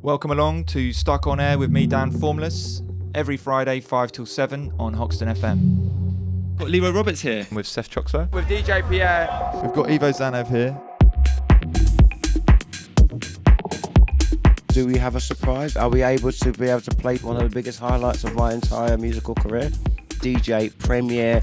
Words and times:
Welcome 0.00 0.30
along 0.30 0.64
to 0.66 0.92
Stuck 0.92 1.26
on 1.26 1.40
Air 1.40 1.58
with 1.58 1.70
me, 1.70 1.86
Dan 1.86 2.12
Formless, 2.12 2.82
every 3.16 3.36
Friday, 3.36 3.80
5 3.80 4.12
till 4.12 4.26
7 4.26 4.72
on 4.78 4.94
Hoxton 4.94 5.28
FM. 5.28 6.56
Got 6.56 6.70
Leroy 6.70 6.90
Roberts 6.92 7.20
here. 7.20 7.46
with 7.50 7.66
Seth 7.66 7.90
Troxler. 7.90 8.30
With 8.32 8.46
DJ 8.46 8.88
Pierre. 8.88 9.28
We've 9.60 9.72
got 9.72 9.90
Ivo 9.90 10.10
Zanev 10.12 10.48
here. 10.48 10.80
Do 14.68 14.86
we 14.86 14.96
have 14.98 15.16
a 15.16 15.20
surprise? 15.20 15.76
Are 15.76 15.88
we 15.88 16.02
able 16.02 16.30
to 16.30 16.52
be 16.52 16.68
able 16.68 16.82
to 16.82 16.94
play 16.94 17.16
one 17.16 17.36
of 17.36 17.42
the 17.42 17.54
biggest 17.54 17.80
highlights 17.80 18.22
of 18.22 18.34
my 18.36 18.52
entire 18.54 18.96
musical 18.96 19.34
career? 19.34 19.70
DJ 20.20 20.76
Premier. 20.78 21.42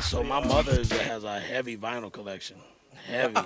So 0.00 0.22
my 0.22 0.42
mother 0.46 0.76
has 1.04 1.24
a 1.24 1.38
heavy 1.38 1.76
vinyl 1.76 2.10
collection. 2.10 2.56
Heavy. 3.06 3.40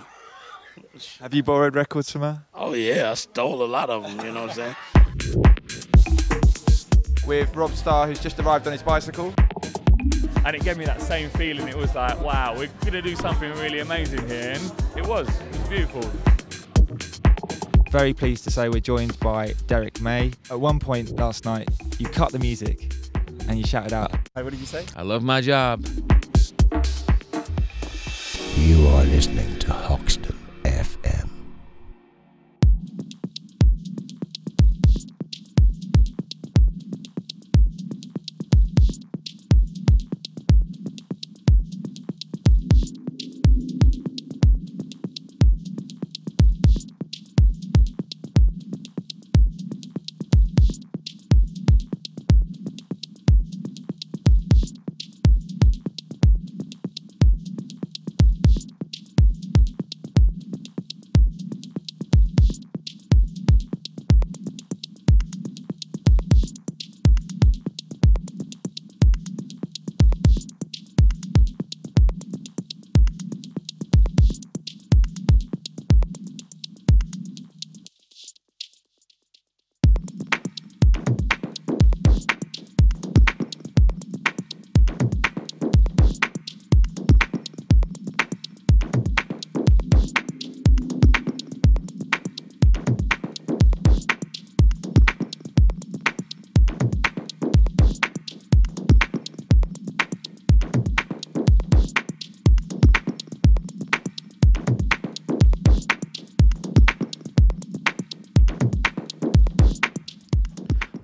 Have 1.20 1.34
you 1.34 1.42
borrowed 1.42 1.74
records 1.74 2.10
from 2.10 2.22
her? 2.22 2.42
Oh 2.54 2.74
yeah, 2.74 3.10
I 3.10 3.14
stole 3.14 3.62
a 3.62 3.66
lot 3.66 3.90
of 3.90 4.02
them. 4.02 4.24
You 4.24 4.32
know 4.32 4.46
what 4.46 4.58
I'm 4.58 4.74
saying? 4.74 4.76
With 7.26 7.54
Rob 7.54 7.72
Starr, 7.72 8.06
who's 8.06 8.20
just 8.20 8.38
arrived 8.40 8.66
on 8.66 8.72
his 8.72 8.82
bicycle. 8.82 9.34
and 10.44 10.56
it 10.56 10.62
gave 10.64 10.78
me 10.78 10.84
that 10.86 11.02
same 11.02 11.28
feeling. 11.30 11.68
It 11.68 11.76
was 11.76 11.94
like, 11.94 12.20
wow, 12.22 12.54
we're 12.56 12.70
gonna 12.84 13.02
do 13.02 13.14
something 13.16 13.50
really 13.54 13.80
amazing 13.80 14.26
here, 14.28 14.52
and 14.52 14.72
it 14.96 15.06
was. 15.06 15.28
It 15.28 15.58
was 15.58 15.68
beautiful. 15.68 16.10
Very 17.90 18.12
pleased 18.12 18.44
to 18.44 18.50
say 18.50 18.68
we're 18.68 18.80
joined 18.80 19.18
by 19.20 19.54
Derrick 19.66 20.00
May. 20.00 20.32
At 20.50 20.60
one 20.60 20.78
point 20.78 21.10
last 21.16 21.44
night, 21.44 21.68
you 21.98 22.06
cut 22.06 22.32
the 22.32 22.38
music 22.38 22.92
and 23.48 23.58
you 23.58 23.64
shouted 23.66 23.94
out, 23.94 24.12
Hey, 24.34 24.42
what 24.42 24.50
did 24.50 24.60
you 24.60 24.66
say? 24.66 24.84
I 24.94 25.02
love 25.02 25.22
my 25.22 25.40
job. 25.40 25.86
You 28.56 28.86
are 28.88 29.04
listening 29.04 29.58
to 29.60 29.72
Hoxton 29.72 30.07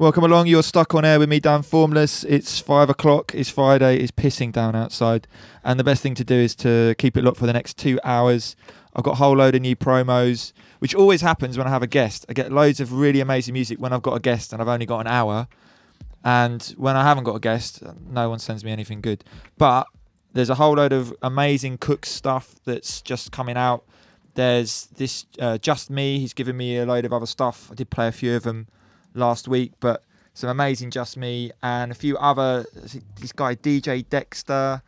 Welcome 0.04 0.24
along. 0.24 0.48
You're 0.48 0.62
stuck 0.62 0.94
on 0.94 1.02
air 1.02 1.18
with 1.18 1.30
me, 1.30 1.40
Dan 1.40 1.62
Formless. 1.62 2.24
It's 2.24 2.60
five 2.60 2.90
o'clock. 2.90 3.34
It's 3.34 3.48
Friday. 3.48 3.96
It's 3.96 4.10
pissing 4.12 4.52
down 4.52 4.76
outside, 4.76 5.26
and 5.64 5.80
the 5.80 5.82
best 5.82 6.02
thing 6.02 6.14
to 6.16 6.24
do 6.24 6.34
is 6.34 6.54
to 6.56 6.94
keep 6.98 7.16
it 7.16 7.24
locked 7.24 7.38
for 7.38 7.46
the 7.46 7.54
next 7.54 7.78
two 7.78 7.98
hours. 8.04 8.54
I've 8.94 9.02
got 9.02 9.12
a 9.12 9.14
whole 9.14 9.34
load 9.34 9.54
of 9.54 9.62
new 9.62 9.74
promos, 9.74 10.52
which 10.80 10.94
always 10.94 11.22
happens 11.22 11.56
when 11.56 11.66
I 11.66 11.70
have 11.70 11.82
a 11.82 11.86
guest. 11.86 12.26
I 12.28 12.34
get 12.34 12.52
loads 12.52 12.80
of 12.80 12.92
really 12.92 13.20
amazing 13.20 13.54
music 13.54 13.80
when 13.80 13.94
I've 13.94 14.02
got 14.02 14.14
a 14.14 14.20
guest 14.20 14.52
and 14.52 14.60
I've 14.60 14.68
only 14.68 14.84
got 14.84 15.00
an 15.00 15.06
hour. 15.06 15.48
And 16.22 16.62
when 16.76 16.96
I 16.96 17.02
haven't 17.02 17.24
got 17.24 17.36
a 17.36 17.40
guest, 17.40 17.82
no 18.06 18.28
one 18.28 18.40
sends 18.40 18.62
me 18.62 18.72
anything 18.72 19.00
good. 19.00 19.24
But 19.56 19.86
there's 20.34 20.50
a 20.50 20.56
whole 20.56 20.74
load 20.74 20.92
of 20.92 21.14
amazing 21.22 21.78
cook 21.78 22.04
stuff 22.04 22.56
that's 22.66 23.00
just 23.00 23.32
coming 23.32 23.56
out. 23.56 23.86
There's 24.34 24.84
this 24.98 25.24
uh, 25.40 25.56
Just 25.56 25.88
Me. 25.88 26.18
He's 26.18 26.34
given 26.34 26.58
me 26.58 26.76
a 26.76 26.84
load 26.84 27.06
of 27.06 27.14
other 27.14 27.24
stuff. 27.24 27.70
I 27.72 27.74
did 27.74 27.88
play 27.88 28.06
a 28.06 28.12
few 28.12 28.36
of 28.36 28.42
them 28.42 28.66
last 29.14 29.48
week, 29.48 29.72
but 29.80 30.04
some 30.34 30.50
amazing 30.50 30.90
Just 30.90 31.16
Me 31.16 31.52
and 31.62 31.92
a 31.92 31.94
few 31.94 32.16
other. 32.18 32.66
This 33.20 33.32
guy 33.32 33.54
DJ 33.54 34.08
Dexter 34.08 34.82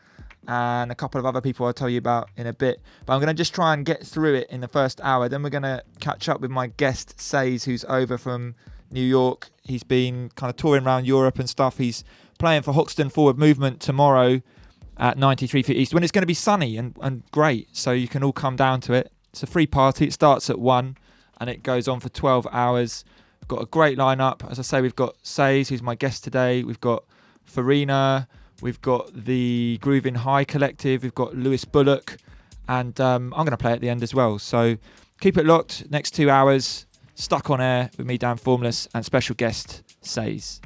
and 0.48 0.92
a 0.92 0.94
couple 0.94 1.18
of 1.18 1.26
other 1.26 1.40
people 1.40 1.66
I'll 1.66 1.72
tell 1.72 1.88
you 1.88 1.98
about 1.98 2.30
in 2.36 2.46
a 2.46 2.52
bit. 2.52 2.80
But 3.04 3.14
I'm 3.14 3.20
going 3.20 3.28
to 3.28 3.34
just 3.34 3.54
try 3.54 3.72
and 3.74 3.84
get 3.84 4.06
through 4.06 4.34
it 4.34 4.50
in 4.50 4.60
the 4.60 4.68
first 4.68 5.00
hour. 5.02 5.28
Then 5.28 5.42
we're 5.42 5.50
going 5.50 5.62
to 5.62 5.82
catch 6.00 6.28
up 6.28 6.40
with 6.40 6.50
my 6.50 6.68
guest 6.68 7.20
Says, 7.20 7.64
who's 7.64 7.84
over 7.86 8.18
from 8.18 8.54
New 8.90 9.02
York. 9.02 9.50
He's 9.64 9.82
been 9.82 10.30
kind 10.36 10.50
of 10.50 10.56
touring 10.56 10.84
around 10.84 11.06
Europe 11.06 11.38
and 11.38 11.48
stuff. 11.48 11.78
He's 11.78 12.04
playing 12.38 12.62
for 12.62 12.72
Hoxton 12.72 13.10
Forward 13.10 13.38
Movement 13.38 13.80
tomorrow 13.80 14.42
at 14.98 15.18
93 15.18 15.62
Feet 15.62 15.76
East 15.76 15.94
when 15.94 16.02
it's 16.02 16.12
going 16.12 16.22
to 16.22 16.26
be 16.26 16.34
sunny 16.34 16.76
and, 16.76 16.96
and 17.00 17.22
great. 17.30 17.74
So 17.76 17.92
you 17.92 18.08
can 18.08 18.22
all 18.22 18.32
come 18.32 18.56
down 18.56 18.80
to 18.82 18.92
it. 18.92 19.12
It's 19.30 19.42
a 19.42 19.46
free 19.46 19.66
party. 19.66 20.06
It 20.06 20.12
starts 20.12 20.48
at 20.48 20.58
1 20.58 20.96
and 21.40 21.50
it 21.50 21.62
goes 21.62 21.88
on 21.88 22.00
for 22.00 22.08
12 22.08 22.46
hours. 22.50 23.04
Got 23.48 23.62
a 23.62 23.66
great 23.66 23.96
lineup. 23.96 24.48
As 24.50 24.58
I 24.58 24.62
say, 24.62 24.80
we've 24.80 24.96
got 24.96 25.16
Says, 25.22 25.68
who's 25.68 25.82
my 25.82 25.94
guest 25.94 26.24
today. 26.24 26.64
We've 26.64 26.80
got 26.80 27.04
Farina. 27.44 28.26
We've 28.60 28.80
got 28.80 29.12
the 29.12 29.78
Grooving 29.80 30.16
High 30.16 30.44
Collective. 30.44 31.02
We've 31.02 31.14
got 31.14 31.36
Lewis 31.36 31.64
Bullock. 31.64 32.16
And 32.68 33.00
um, 33.00 33.32
I'm 33.34 33.44
going 33.44 33.50
to 33.50 33.56
play 33.56 33.72
at 33.72 33.80
the 33.80 33.88
end 33.88 34.02
as 34.02 34.14
well. 34.14 34.38
So 34.38 34.76
keep 35.20 35.36
it 35.36 35.46
locked. 35.46 35.88
Next 35.90 36.12
two 36.12 36.28
hours, 36.28 36.86
stuck 37.14 37.50
on 37.50 37.60
air 37.60 37.90
with 37.96 38.06
me, 38.06 38.18
Dan 38.18 38.36
Formless, 38.36 38.88
and 38.94 39.04
special 39.04 39.34
guest 39.34 39.82
Says. 40.00 40.60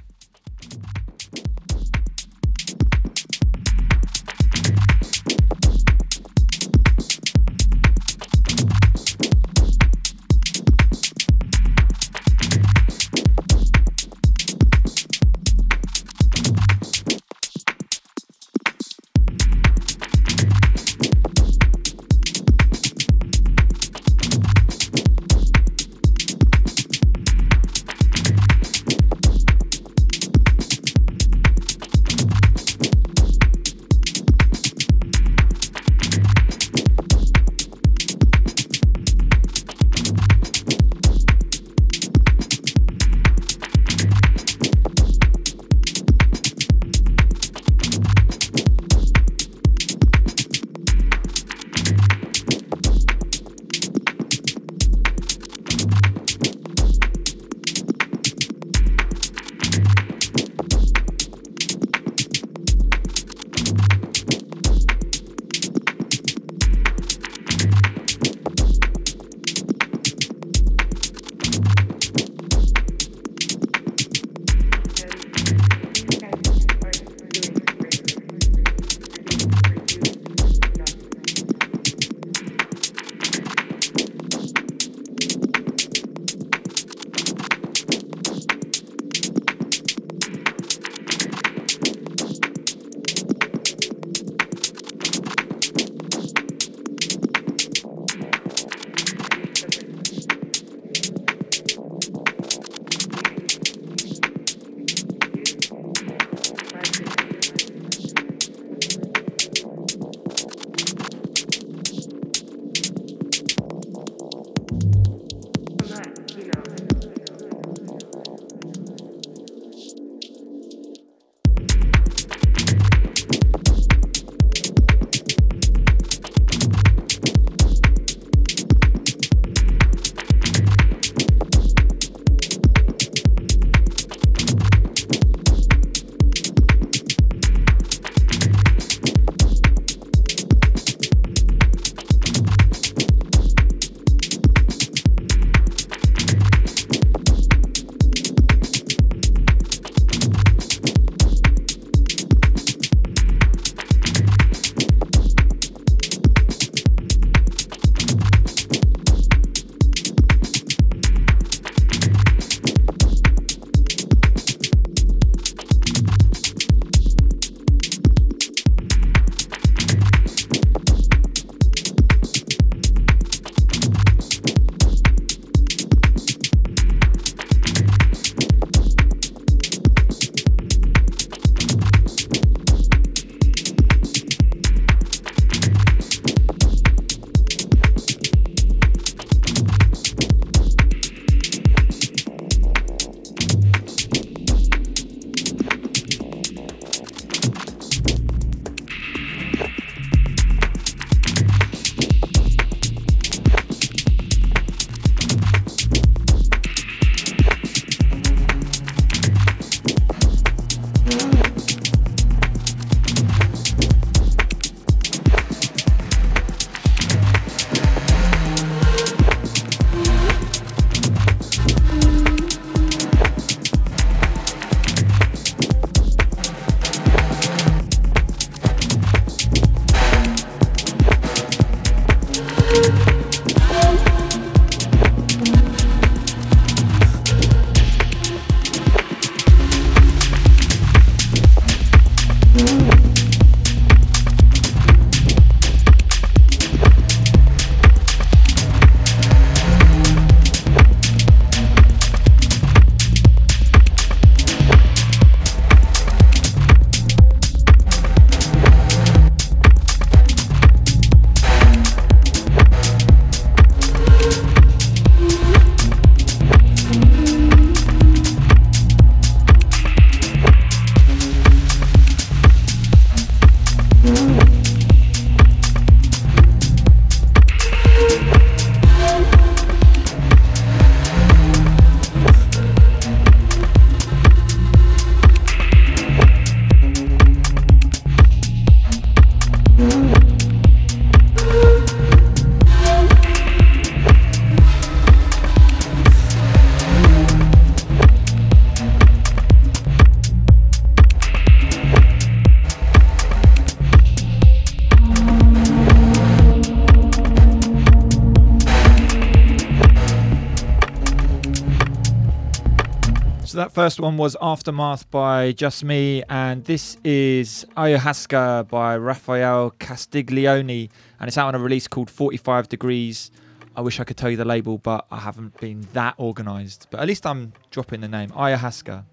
First 313.85 313.99
one 313.99 314.19
was 314.19 314.37
Aftermath 314.43 315.11
by 315.11 315.53
Just 315.53 315.85
Me, 315.85 316.23
and 316.29 316.63
this 316.67 316.99
is 317.03 317.65
Ayahuasca 317.79 318.69
by 318.69 318.95
Rafael 318.95 319.71
Castiglione, 319.71 320.91
and 321.19 321.29
it's 321.29 321.39
out 321.39 321.49
on 321.49 321.55
a 321.55 321.59
release 321.59 321.89
called 321.89 322.11
45 322.11 322.69
Degrees. 322.69 323.31
I 323.75 323.81
wish 323.81 323.99
I 323.99 324.05
could 324.05 324.19
tell 324.19 324.29
you 324.29 324.37
the 324.37 324.45
label, 324.45 324.77
but 324.77 325.07
I 325.11 325.21
haven't 325.21 325.59
been 325.59 325.89
that 325.95 326.15
organised. 326.19 326.89
But 326.91 327.01
at 327.01 327.09
least 327.09 327.25
I'm 327.25 327.55
dropping 327.71 328.03
the 328.03 328.09
name 328.09 328.29
Ayahuasca. 328.29 329.07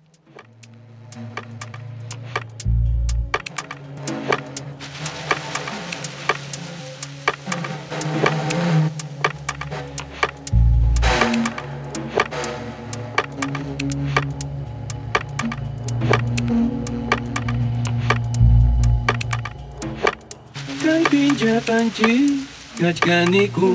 Panci 21.61 22.45
gajganiku 22.77 23.73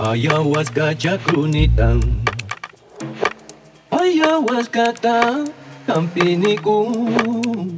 ayawas 0.00 0.72
kacakrunitan 0.72 2.00
ayawas 3.92 4.72
kata 4.72 5.44
kampiniku 5.84 6.88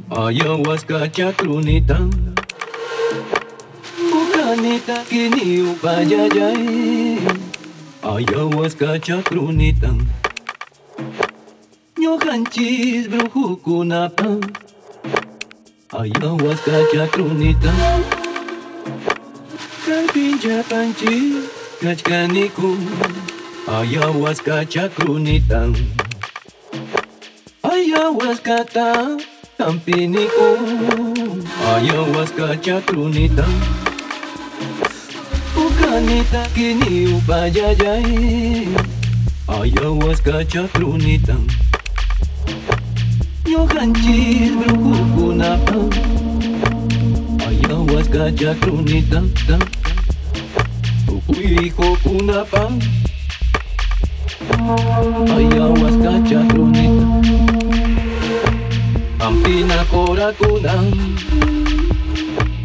ayawas 0.07 0.87
kacakrunitan 0.87 2.07
bukanita 4.11 5.03
kini 5.11 5.59
upajajai 5.75 7.19
ayawas 8.05 8.79
kacakrunitan 8.79 10.07
nyokancis 11.99 13.11
bruhuku 13.11 13.83
napa 13.83 14.39
ayawas 15.91 16.59
kacakrunitan 19.91 20.07
pinja 20.13 20.63
panci 20.69 21.15
kachkaniku 21.83 22.69
ayahuasca 23.67 24.63
chakrunitan 24.71 25.75
ayahuasca 27.71 28.57
ta 28.71 29.19
tampiniku 29.59 30.49
ayahuasca 31.75 32.55
chakrunitan 32.63 33.53
ukanita 35.59 36.47
kini 36.55 37.11
upajajai 37.11 38.67
ayahuasca 47.91 48.31
chakrunitan 48.39 49.27
nyokanchis 49.47 49.65
brukukunapa 51.11 51.11
ayahuasca 51.11 51.11
chakrunitan 51.11 51.11
tan 51.11 51.21
Uico 51.27 51.87
kunapa 52.03 52.63
Ayahuasca 55.35 56.11
chacronita 56.27 57.05
Ampina 59.19 59.83
coracuna 59.91 60.73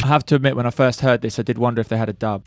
I 0.03 0.07
have 0.07 0.25
to 0.27 0.37
admit, 0.37 0.55
when 0.55 0.67
I 0.67 0.71
first 0.71 1.01
heard 1.01 1.23
this, 1.23 1.39
I 1.41 1.43
did 1.43 1.59
wonder 1.59 1.81
if 1.81 1.89
they 1.89 1.97
had 1.97 2.09
a 2.09 2.13
dub. 2.13 2.45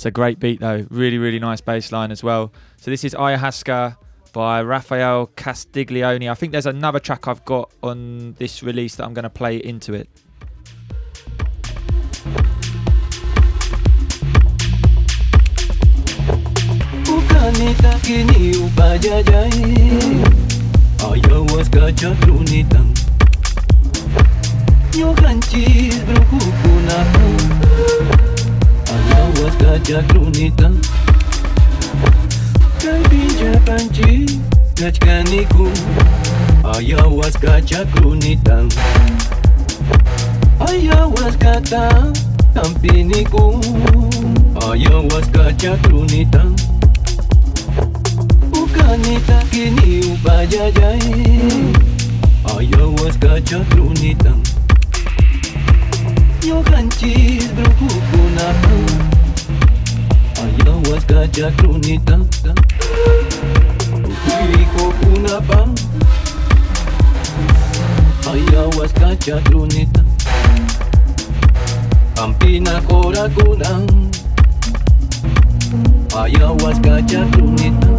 It's 0.00 0.06
a 0.06 0.10
great 0.10 0.40
beat 0.40 0.60
though, 0.60 0.86
really, 0.88 1.18
really 1.18 1.38
nice 1.38 1.60
bass 1.60 1.92
line 1.92 2.10
as 2.10 2.24
well. 2.24 2.54
So 2.78 2.90
this 2.90 3.04
is 3.04 3.12
Ayahuasca 3.12 3.98
by 4.32 4.62
Rafael 4.62 5.26
Castiglione. 5.36 6.30
I 6.30 6.32
think 6.32 6.52
there's 6.52 6.64
another 6.64 6.98
track 6.98 7.28
I've 7.28 7.44
got 7.44 7.70
on 7.82 8.32
this 8.38 8.62
release 8.62 8.94
that 8.96 9.04
I'm 9.04 9.12
going 9.12 9.24
to 9.24 9.28
play 9.28 9.58
into 9.58 9.92
it. 9.92 10.08
ayahuasca 20.96 21.90
chakrunita 29.90 30.70
Kalpincha 32.82 33.60
panchi 33.66 34.40
kachkaniku 34.74 35.68
ayahuasca 36.74 37.60
chakrunita 37.62 38.64
ayahuasca 40.68 41.60
ta 41.70 42.12
tampiniku 42.54 43.60
ayahuasca 44.70 45.52
ukanita 48.62 49.42
kini 49.50 50.00
upajajai 50.12 51.40
ayahuasca 52.58 53.40
chakrunita 53.40 54.32
Yo 56.42 56.56
Yoganchis, 56.56 57.48
Brujunapa, 57.54 58.70
Ayahuasca, 60.42 61.28
Yacrunita, 61.36 62.18
Hijo 64.50 64.94
Unapa, 65.14 65.68
Ayahuasca, 68.30 69.16
Yacrunita, 69.26 70.02
Campina, 72.14 72.80
Coracuna, 72.88 73.86
Ayahuasca, 76.16 77.00
Yacrunita. 77.06 77.89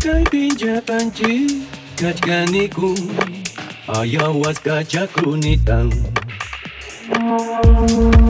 Panja 0.00 0.80
panji 0.86 1.64
kachkaniku 2.00 2.94
ayahuasca 4.00 4.84
chakrunitan 4.84 5.92
So 7.10 8.29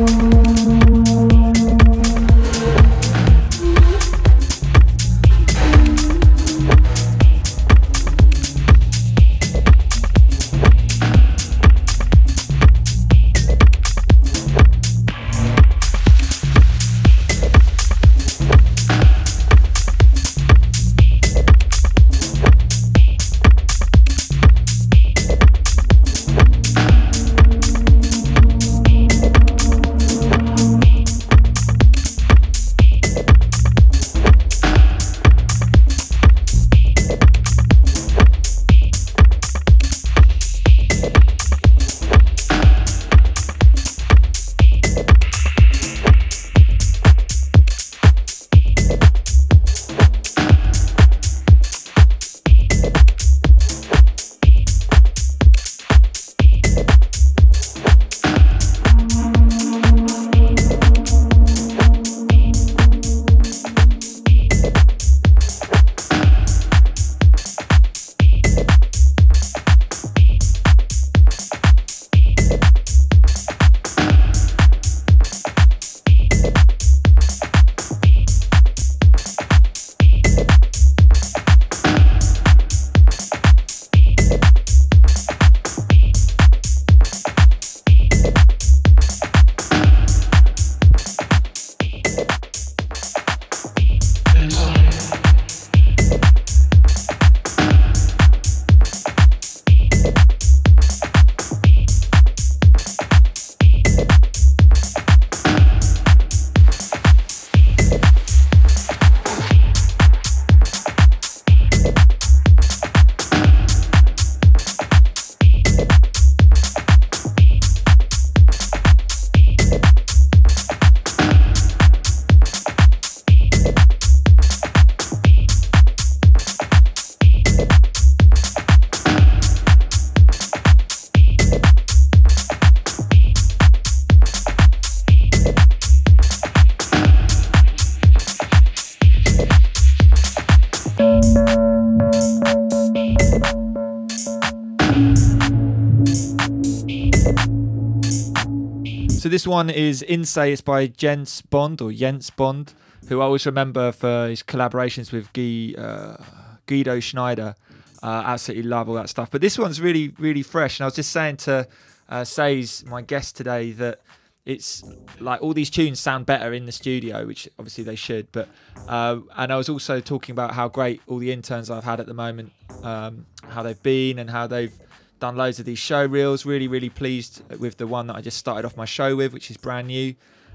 this 149.40 149.46
one 149.46 149.70
is 149.70 150.04
Insay. 150.06 150.52
It's 150.52 150.60
by 150.60 150.86
Jens 150.86 151.40
Bond 151.40 151.80
or 151.80 151.90
Jens 151.92 152.28
Bond, 152.28 152.74
who 153.08 153.22
I 153.22 153.24
always 153.24 153.46
remember 153.46 153.90
for 153.90 154.28
his 154.28 154.42
collaborations 154.42 155.12
with 155.12 155.32
Guy, 155.32 155.72
uh, 155.82 156.22
Guido 156.66 157.00
Schneider. 157.00 157.54
Uh, 158.02 158.22
absolutely 158.26 158.68
love 158.68 158.90
all 158.90 158.96
that 158.96 159.08
stuff. 159.08 159.30
But 159.30 159.40
this 159.40 159.58
one's 159.58 159.80
really, 159.80 160.12
really 160.18 160.42
fresh. 160.42 160.78
And 160.78 160.84
I 160.84 160.88
was 160.88 160.94
just 160.94 161.10
saying 161.10 161.38
to 161.38 161.66
uh, 162.10 162.22
Says, 162.22 162.84
my 162.84 163.00
guest 163.00 163.34
today, 163.34 163.72
that 163.72 164.00
it's 164.44 164.84
like 165.20 165.40
all 165.40 165.54
these 165.54 165.70
tunes 165.70 165.98
sound 165.98 166.26
better 166.26 166.52
in 166.52 166.66
the 166.66 166.72
studio, 166.72 167.24
which 167.24 167.48
obviously 167.58 167.84
they 167.84 167.96
should. 167.96 168.30
But 168.32 168.46
uh, 168.88 169.20
and 169.38 169.50
I 169.50 169.56
was 169.56 169.70
also 169.70 170.00
talking 170.00 170.34
about 170.34 170.52
how 170.52 170.68
great 170.68 171.00
all 171.06 171.16
the 171.16 171.32
interns 171.32 171.70
I've 171.70 171.84
had 171.84 171.98
at 171.98 172.06
the 172.06 172.12
moment, 172.12 172.52
um, 172.82 173.24
how 173.48 173.62
they've 173.62 173.82
been 173.82 174.18
and 174.18 174.28
how 174.28 174.46
they've 174.46 174.74
done 175.20 175.36
loads 175.36 175.60
of 175.60 175.66
these 175.66 175.78
show 175.78 176.04
reels. 176.04 176.44
Really, 176.44 176.66
really 176.66 176.88
pleased 176.88 177.42
with 177.58 177.76
the 177.76 177.86
one 177.86 178.06
that 178.08 178.16
I 178.16 178.20
just 178.20 178.38
started 178.38 178.66
off 178.66 178.76
my 178.76 178.84
show 178.84 179.14
with, 179.14 179.32
which 179.32 179.50
is 179.50 179.56
brand 179.56 179.86
new. 179.86 180.14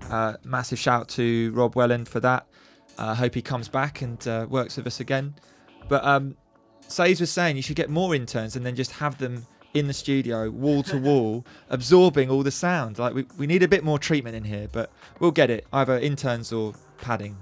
Uh, 0.10 0.34
massive 0.44 0.78
shout 0.78 1.08
to 1.10 1.52
Rob 1.54 1.76
Welland 1.76 2.08
for 2.08 2.20
that. 2.20 2.48
I 2.98 3.12
uh, 3.12 3.16
hope 3.16 3.36
he 3.36 3.42
comes 3.42 3.68
back 3.68 4.02
and 4.02 4.26
uh, 4.28 4.48
works 4.50 4.78
with 4.78 4.88
us 4.88 5.00
again. 5.00 5.36
But 5.88 6.04
um, 6.04 6.36
Says 6.88 7.20
was 7.20 7.32
saying 7.32 7.56
you 7.56 7.62
should 7.62 7.76
get 7.76 7.90
more 7.90 8.14
interns 8.14 8.56
and 8.56 8.66
then 8.66 8.76
just 8.76 8.92
have 8.94 9.18
them 9.18 9.46
in 9.74 9.88
the 9.88 9.94
studio, 9.94 10.50
wall 10.50 10.84
to 10.84 10.98
wall, 11.02 11.46
absorbing 11.70 12.30
all 12.30 12.44
the 12.44 12.52
sound. 12.52 13.00
Like 13.00 13.14
we, 13.14 13.26
we 13.38 13.48
need 13.48 13.64
a 13.64 13.68
bit 13.68 13.84
more 13.84 14.00
treatment 14.00 14.36
in 14.36 14.44
here, 14.44 14.68
but 14.72 14.92
we'll 15.20 15.32
get 15.32 15.50
it. 15.50 15.66
Either 15.74 15.98
interns 15.98 16.54
or 16.54 16.74
padding. 17.00 17.38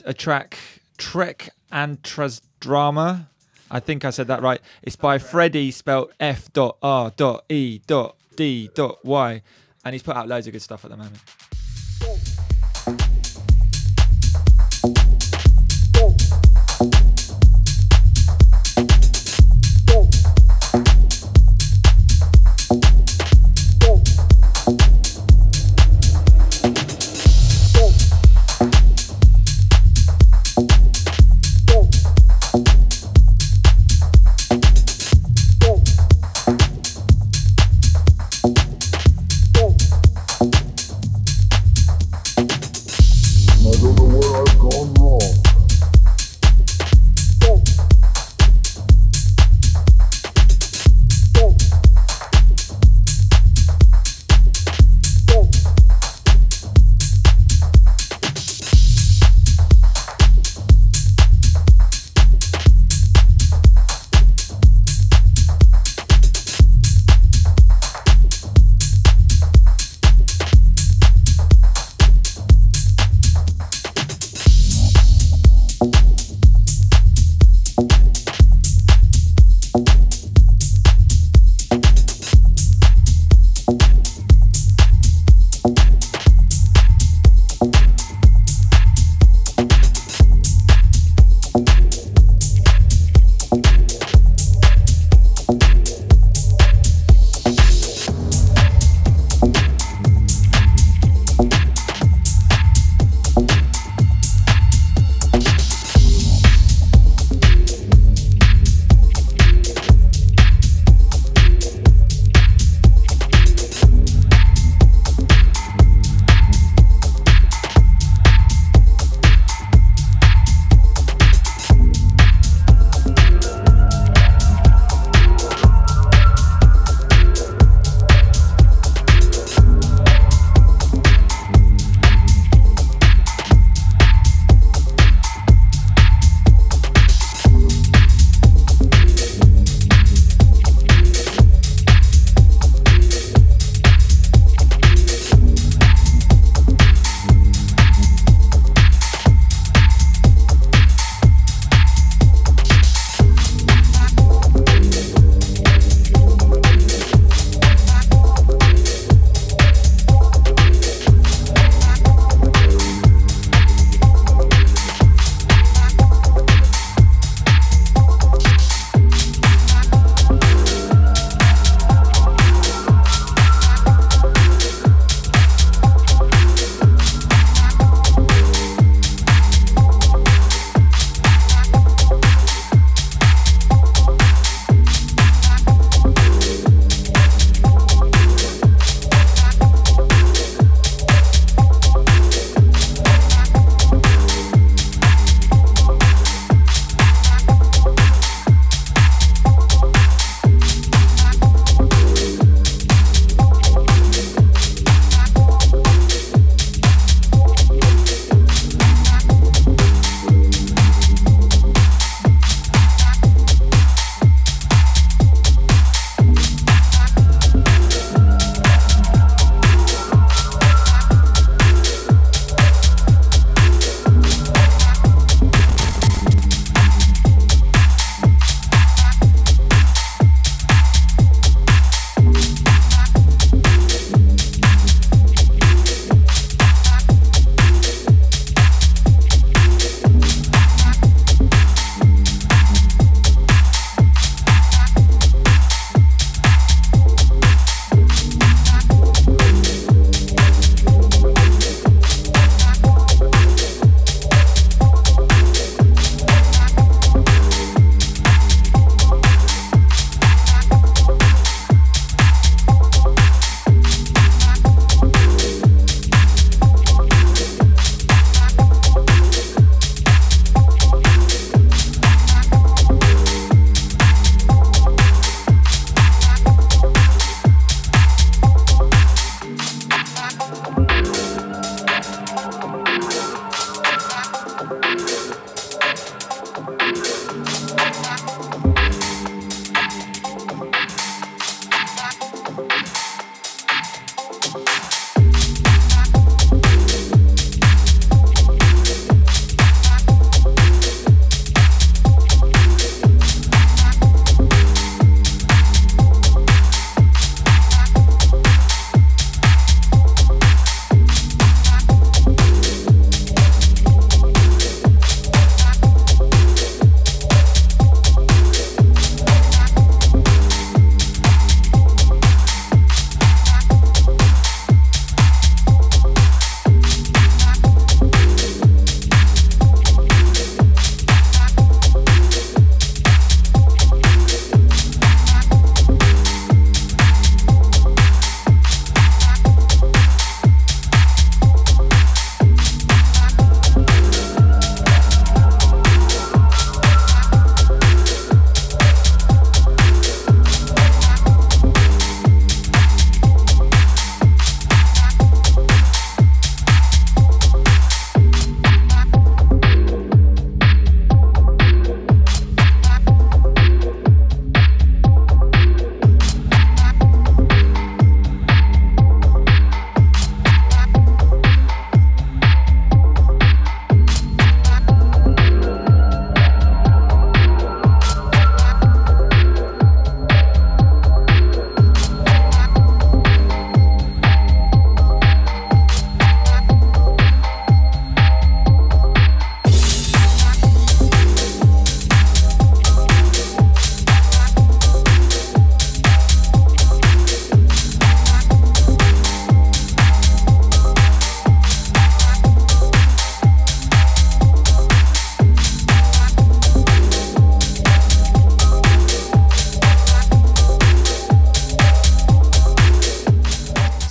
Is 0.00 0.06
a 0.06 0.14
track, 0.14 0.58
Trek 0.98 1.50
and 1.70 2.02
Drama. 2.60 3.28
I 3.70 3.80
think 3.80 4.04
I 4.04 4.10
said 4.10 4.26
that 4.28 4.42
right. 4.42 4.60
It's 4.82 4.96
by 4.96 5.18
Freddie, 5.18 5.70
spelled 5.70 6.12
F 6.18 6.52
dot 6.52 6.76
R 6.82 7.12
dot 7.16 7.44
E 7.48 7.80
dot 7.86 8.16
D 8.36 8.70
dot 8.74 9.04
Y, 9.04 9.42
and 9.84 9.94
he's 9.94 10.02
put 10.02 10.16
out 10.16 10.28
loads 10.28 10.46
of 10.46 10.52
good 10.52 10.62
stuff 10.62 10.84
at 10.84 10.90
the 10.90 10.96
moment. 10.96 11.18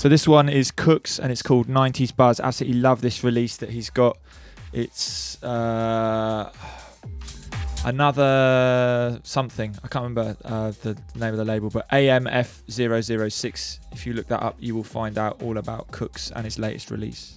So 0.10 0.12
this 0.12 0.28
one 0.28 0.50
is 0.50 0.72
Cooks 0.72 1.20
and 1.20 1.32
it's 1.32 1.44
called 1.44 1.68
90s 1.68 2.16
Buzz. 2.16 2.40
Absolutely 2.40 2.82
love 2.82 3.02
this 3.02 3.24
release 3.24 3.58
that 3.58 3.70
he's 3.70 3.92
got. 3.92 4.18
It's 4.74 5.38
uh, 5.44 6.52
another 7.86 9.20
something. 9.22 9.76
I 9.84 9.88
can't 9.88 10.02
remember 10.02 10.36
uh, 10.44 10.72
the 10.82 10.98
name 11.14 11.34
of 11.34 11.38
the 11.38 11.46
label, 11.46 11.70
but 11.70 11.88
AMF006. 11.90 13.80
If 13.92 14.08
you 14.08 14.14
look 14.14 14.26
that 14.30 14.42
up, 14.42 14.56
you 14.60 14.74
will 14.74 14.84
find 14.84 15.20
out 15.20 15.44
all 15.44 15.60
about 15.60 15.92
Cooks 15.92 16.32
and 16.32 16.44
his 16.44 16.58
latest 16.58 16.90
release. 16.90 17.36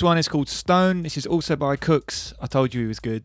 This 0.00 0.04
one 0.06 0.16
is 0.16 0.28
called 0.28 0.48
Stone. 0.48 1.02
This 1.02 1.18
is 1.18 1.26
also 1.26 1.56
by 1.56 1.76
Cooks. 1.76 2.32
I 2.40 2.46
told 2.46 2.72
you 2.72 2.80
he 2.80 2.86
was 2.86 3.00
good. 3.00 3.22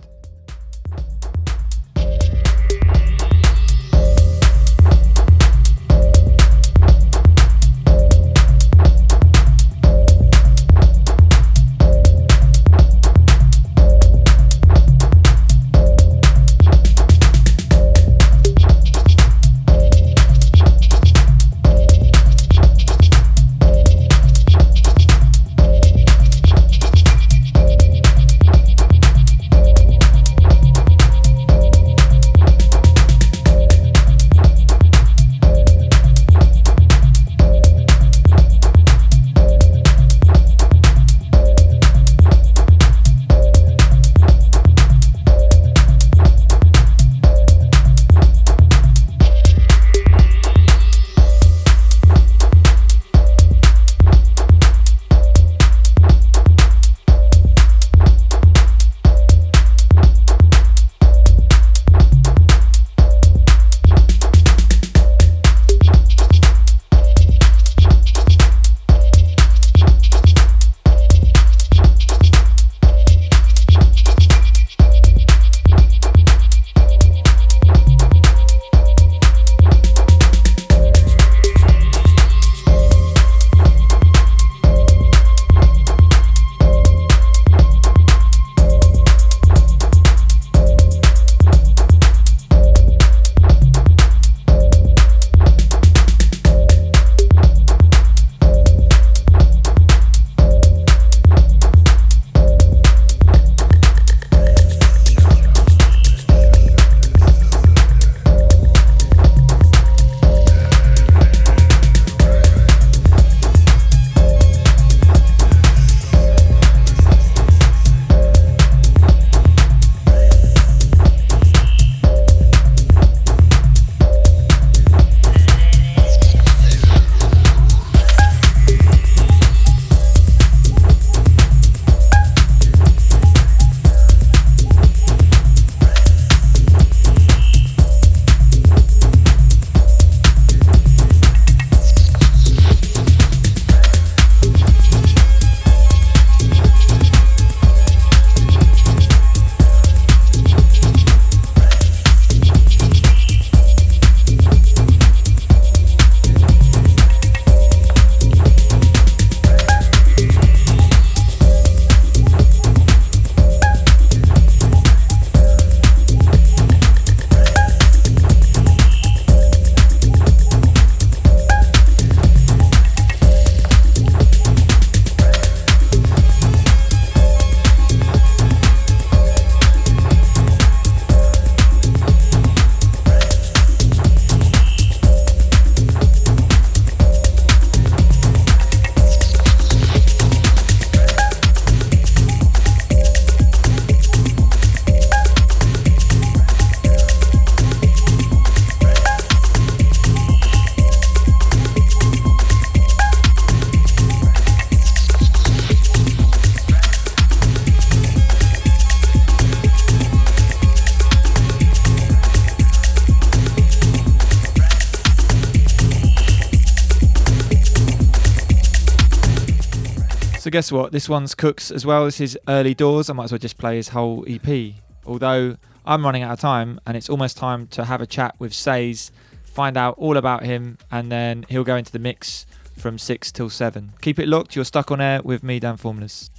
Guess 220.56 220.72
what? 220.72 220.94
This 220.94 221.10
one's 221.10 221.36
Cooks 221.36 221.70
as 221.70 221.86
well. 221.86 222.06
This 222.06 222.22
is 222.22 222.40
early 222.48 222.74
doors. 222.74 223.10
I 223.10 223.14
might 223.14 223.26
as 223.26 223.34
well 223.34 223.40
just 223.40 223.58
play 223.58 223.76
his 223.76 223.90
whole 223.90 224.24
EP. 224.26 224.76
Although 225.06 225.58
I'm 225.86 226.06
running 226.06 226.24
out 226.24 226.32
of 226.32 226.40
time 226.40 226.80
and 226.88 226.96
it's 226.96 227.10
almost 227.10 227.36
time 227.36 227.68
to 227.72 227.84
have 227.84 228.00
a 228.00 228.08
chat 228.08 228.36
with 228.40 228.54
Saes, 228.54 229.12
find 229.44 229.76
out 229.76 229.96
all 229.98 230.16
about 230.16 230.44
him, 230.44 230.78
and 230.90 231.12
then 231.12 231.44
he'll 231.50 231.66
go 231.66 231.76
into 231.76 231.92
the 231.92 232.00
mix 232.00 232.46
from 232.78 232.98
six 232.98 233.34
till 233.34 233.50
seven. 233.50 233.92
Keep 234.00 234.18
it 234.18 234.30
locked. 234.30 234.56
You're 234.56 234.64
stuck 234.64 234.92
on 234.92 235.02
air 235.02 235.22
with 235.22 235.44
me, 235.44 235.60
Dan 235.60 235.76
Formless. 235.76 236.30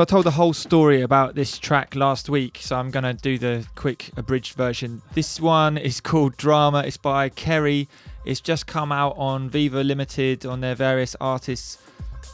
So 0.00 0.04
I 0.04 0.06
told 0.06 0.24
the 0.24 0.30
whole 0.30 0.54
story 0.54 1.02
about 1.02 1.34
this 1.34 1.58
track 1.58 1.94
last 1.94 2.30
week, 2.30 2.56
so 2.62 2.76
I'm 2.76 2.90
gonna 2.90 3.12
do 3.12 3.36
the 3.36 3.66
quick 3.74 4.10
abridged 4.16 4.54
version. 4.54 5.02
This 5.12 5.38
one 5.38 5.76
is 5.76 6.00
called 6.00 6.38
Drama. 6.38 6.84
It's 6.86 6.96
by 6.96 7.28
Kerry. 7.28 7.86
It's 8.24 8.40
just 8.40 8.66
come 8.66 8.92
out 8.92 9.14
on 9.18 9.50
Viva 9.50 9.84
Limited 9.84 10.46
on 10.46 10.62
their 10.62 10.74
various 10.74 11.14
artists. 11.20 11.76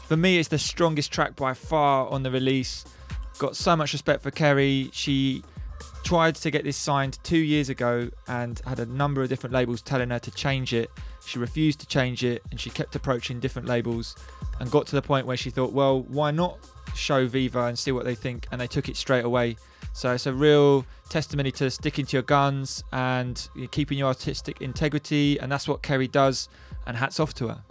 For 0.05 0.15
me, 0.15 0.39
it's 0.39 0.47
the 0.47 0.57
strongest 0.57 1.11
track 1.11 1.35
by 1.35 1.53
far 1.53 2.07
on 2.07 2.23
the 2.23 2.31
release. 2.31 2.85
Got 3.37 3.57
so 3.57 3.75
much 3.75 3.91
respect 3.91 4.23
for 4.23 4.31
Kerry. 4.31 4.89
She 4.93 5.43
tried 6.05 6.35
to 6.35 6.49
get 6.49 6.63
this 6.63 6.77
signed 6.77 7.19
two 7.23 7.37
years 7.37 7.67
ago 7.67 8.09
and 8.29 8.61
had 8.65 8.79
a 8.79 8.85
number 8.85 9.21
of 9.21 9.27
different 9.27 9.53
labels 9.53 9.81
telling 9.81 10.11
her 10.11 10.19
to 10.19 10.31
change 10.31 10.73
it. 10.73 10.89
She 11.27 11.39
refused 11.39 11.81
to 11.81 11.87
change 11.87 12.23
it 12.23 12.41
and 12.51 12.59
she 12.59 12.69
kept 12.69 12.95
approaching 12.95 13.41
different 13.41 13.67
labels 13.67 14.15
and 14.61 14.71
got 14.71 14.87
to 14.87 14.95
the 14.95 15.01
point 15.01 15.27
where 15.27 15.35
she 15.35 15.49
thought, 15.49 15.73
well, 15.73 16.03
why 16.03 16.31
not 16.31 16.57
show 16.95 17.27
Viva 17.27 17.65
and 17.65 17.77
see 17.77 17.91
what 17.91 18.05
they 18.05 18.15
think? 18.15 18.47
And 18.51 18.61
they 18.61 18.67
took 18.67 18.87
it 18.87 18.95
straight 18.95 19.25
away. 19.25 19.57
So 19.91 20.13
it's 20.13 20.25
a 20.25 20.33
real 20.33 20.85
testimony 21.09 21.51
to 21.53 21.69
sticking 21.69 22.05
to 22.05 22.17
your 22.17 22.23
guns 22.23 22.83
and 22.93 23.47
keeping 23.71 23.97
your 23.97 24.07
artistic 24.07 24.61
integrity. 24.61 25.37
And 25.39 25.51
that's 25.51 25.67
what 25.67 25.81
Kerry 25.81 26.07
does. 26.07 26.47
And 26.85 26.95
hats 26.95 27.19
off 27.19 27.33
to 27.35 27.49
her. 27.49 27.63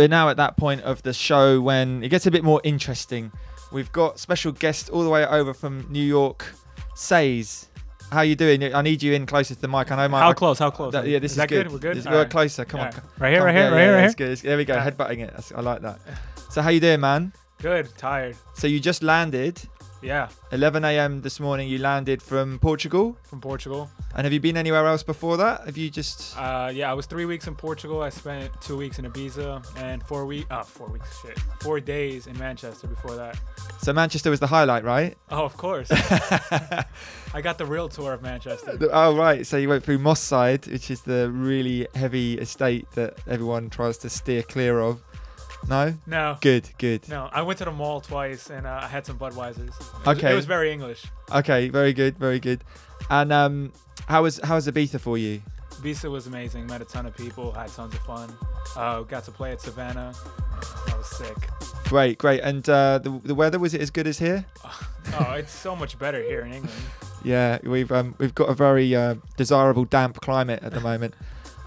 We're 0.00 0.08
now 0.08 0.30
at 0.30 0.38
that 0.38 0.56
point 0.56 0.80
of 0.80 1.02
the 1.02 1.12
show 1.12 1.60
when 1.60 2.02
it 2.02 2.08
gets 2.08 2.24
a 2.24 2.30
bit 2.30 2.42
more 2.42 2.58
interesting. 2.64 3.30
We've 3.70 3.92
got 3.92 4.18
special 4.18 4.50
guest 4.50 4.88
all 4.88 5.02
the 5.04 5.10
way 5.10 5.26
over 5.26 5.52
from 5.52 5.86
New 5.90 6.02
York, 6.02 6.54
Saes. 6.94 7.66
How 8.10 8.22
you 8.22 8.34
doing? 8.34 8.74
I 8.74 8.80
need 8.80 9.02
you 9.02 9.12
in 9.12 9.26
closer 9.26 9.54
to 9.54 9.60
the 9.60 9.68
mic. 9.68 9.92
I 9.92 9.96
know 9.96 10.08
my 10.08 10.20
How 10.20 10.32
close? 10.32 10.58
How 10.58 10.70
close? 10.70 10.94
That- 10.94 11.06
yeah, 11.06 11.18
this 11.18 11.32
is 11.32 11.36
is, 11.36 11.36
that 11.36 11.50
good. 11.50 11.64
good? 11.64 11.72
We're 11.74 11.78
good. 11.80 11.96
This- 11.98 12.06
we're 12.06 12.22
right. 12.22 12.30
closer. 12.30 12.64
Come 12.64 12.80
on. 12.80 12.86
Yeah. 12.86 12.92
come- 12.92 13.04
Right 13.18 13.28
here, 13.28 13.38
come- 13.40 13.44
right 13.44 13.54
here, 13.54 13.64
yeah, 13.64 13.68
right 13.68 13.76
yeah, 13.76 13.84
here, 13.88 13.94
right 13.96 14.18
here. 14.18 14.28
good. 14.28 14.38
There 14.38 14.56
we 14.56 14.64
go. 14.64 14.76
Headbutting 14.78 15.18
it. 15.18 15.32
That's, 15.34 15.52
I 15.52 15.60
like 15.60 15.82
that. 15.82 15.98
So 16.48 16.62
how 16.62 16.70
you 16.70 16.80
doing, 16.80 17.00
man? 17.00 17.34
Good. 17.60 17.90
Tired. 17.98 18.36
So 18.54 18.68
you 18.68 18.80
just 18.80 19.02
landed. 19.02 19.60
Yeah. 20.02 20.28
11 20.52 20.84
a.m. 20.84 21.20
this 21.20 21.38
morning. 21.40 21.68
You 21.68 21.78
landed 21.78 22.22
from 22.22 22.58
Portugal. 22.58 23.18
From 23.22 23.40
Portugal. 23.40 23.90
And 24.14 24.24
have 24.24 24.32
you 24.32 24.40
been 24.40 24.56
anywhere 24.56 24.86
else 24.86 25.02
before 25.02 25.36
that? 25.36 25.66
Have 25.66 25.76
you 25.76 25.90
just? 25.90 26.36
Uh, 26.38 26.70
yeah, 26.72 26.90
I 26.90 26.94
was 26.94 27.06
three 27.06 27.26
weeks 27.26 27.46
in 27.46 27.54
Portugal. 27.54 28.02
I 28.02 28.08
spent 28.08 28.50
two 28.60 28.76
weeks 28.76 28.98
in 28.98 29.04
Ibiza 29.04 29.64
and 29.76 30.02
four 30.02 30.26
week, 30.26 30.46
uh, 30.50 30.62
four 30.62 30.88
weeks, 30.88 31.20
shit, 31.20 31.38
four 31.60 31.80
days 31.80 32.26
in 32.26 32.38
Manchester 32.38 32.86
before 32.86 33.14
that. 33.14 33.38
So 33.82 33.92
Manchester 33.92 34.30
was 34.30 34.40
the 34.40 34.46
highlight, 34.46 34.84
right? 34.84 35.16
Oh, 35.30 35.44
of 35.44 35.56
course. 35.56 35.88
I 35.92 37.40
got 37.42 37.58
the 37.58 37.66
real 37.66 37.88
tour 37.88 38.12
of 38.12 38.22
Manchester. 38.22 38.78
Oh 38.92 39.16
right, 39.16 39.46
so 39.46 39.56
you 39.56 39.68
went 39.68 39.84
through 39.84 39.98
Moss 39.98 40.20
Side, 40.20 40.66
which 40.66 40.90
is 40.90 41.02
the 41.02 41.30
really 41.30 41.86
heavy 41.94 42.34
estate 42.38 42.90
that 42.92 43.18
everyone 43.26 43.70
tries 43.70 43.98
to 43.98 44.10
steer 44.10 44.42
clear 44.42 44.80
of. 44.80 45.02
No. 45.68 45.94
No. 46.06 46.36
Good, 46.40 46.68
good. 46.78 47.08
No, 47.08 47.28
I 47.32 47.42
went 47.42 47.58
to 47.58 47.64
the 47.64 47.70
mall 47.70 48.00
twice 48.00 48.50
and 48.50 48.66
uh, 48.66 48.80
I 48.82 48.88
had 48.88 49.06
some 49.06 49.18
Budweisers. 49.18 49.58
It 49.68 50.06
was, 50.06 50.16
Okay. 50.16 50.32
It 50.32 50.34
was 50.34 50.46
very 50.46 50.72
English. 50.72 51.04
Okay, 51.32 51.68
very 51.68 51.92
good, 51.92 52.18
very 52.18 52.40
good. 52.40 52.64
And 53.08 53.32
um, 53.32 53.72
how 54.08 54.22
was 54.24 54.40
how 54.42 54.56
was 54.56 54.66
Ibiza 54.66 55.00
for 55.00 55.16
you? 55.18 55.42
Ibiza 55.80 56.10
was 56.10 56.26
amazing. 56.26 56.66
Met 56.66 56.82
a 56.82 56.84
ton 56.84 57.06
of 57.06 57.16
people. 57.16 57.52
Had 57.52 57.68
tons 57.68 57.94
of 57.94 58.00
fun. 58.00 58.30
Uh, 58.76 59.02
got 59.02 59.24
to 59.24 59.30
play 59.30 59.52
at 59.52 59.60
Savannah. 59.60 60.12
That 60.86 60.96
was 60.98 61.06
sick. 61.16 61.36
Great, 61.84 62.18
great. 62.18 62.40
And 62.40 62.68
uh, 62.68 62.98
the 62.98 63.10
the 63.24 63.34
weather 63.34 63.58
was 63.58 63.72
it 63.74 63.80
as 63.80 63.90
good 63.90 64.06
as 64.06 64.18
here? 64.18 64.44
Oh, 65.18 65.32
it's 65.32 65.50
so 65.52 65.74
much 65.74 65.98
better 65.98 66.22
here 66.22 66.42
in 66.42 66.52
England. 66.52 66.76
Yeah, 67.24 67.58
we've 67.64 67.90
um, 67.90 68.14
we've 68.18 68.34
got 68.34 68.48
a 68.48 68.54
very 68.54 68.94
uh, 68.94 69.16
desirable 69.36 69.84
damp 69.84 70.20
climate 70.20 70.62
at 70.62 70.72
the 70.72 70.78
moment. 70.80 71.14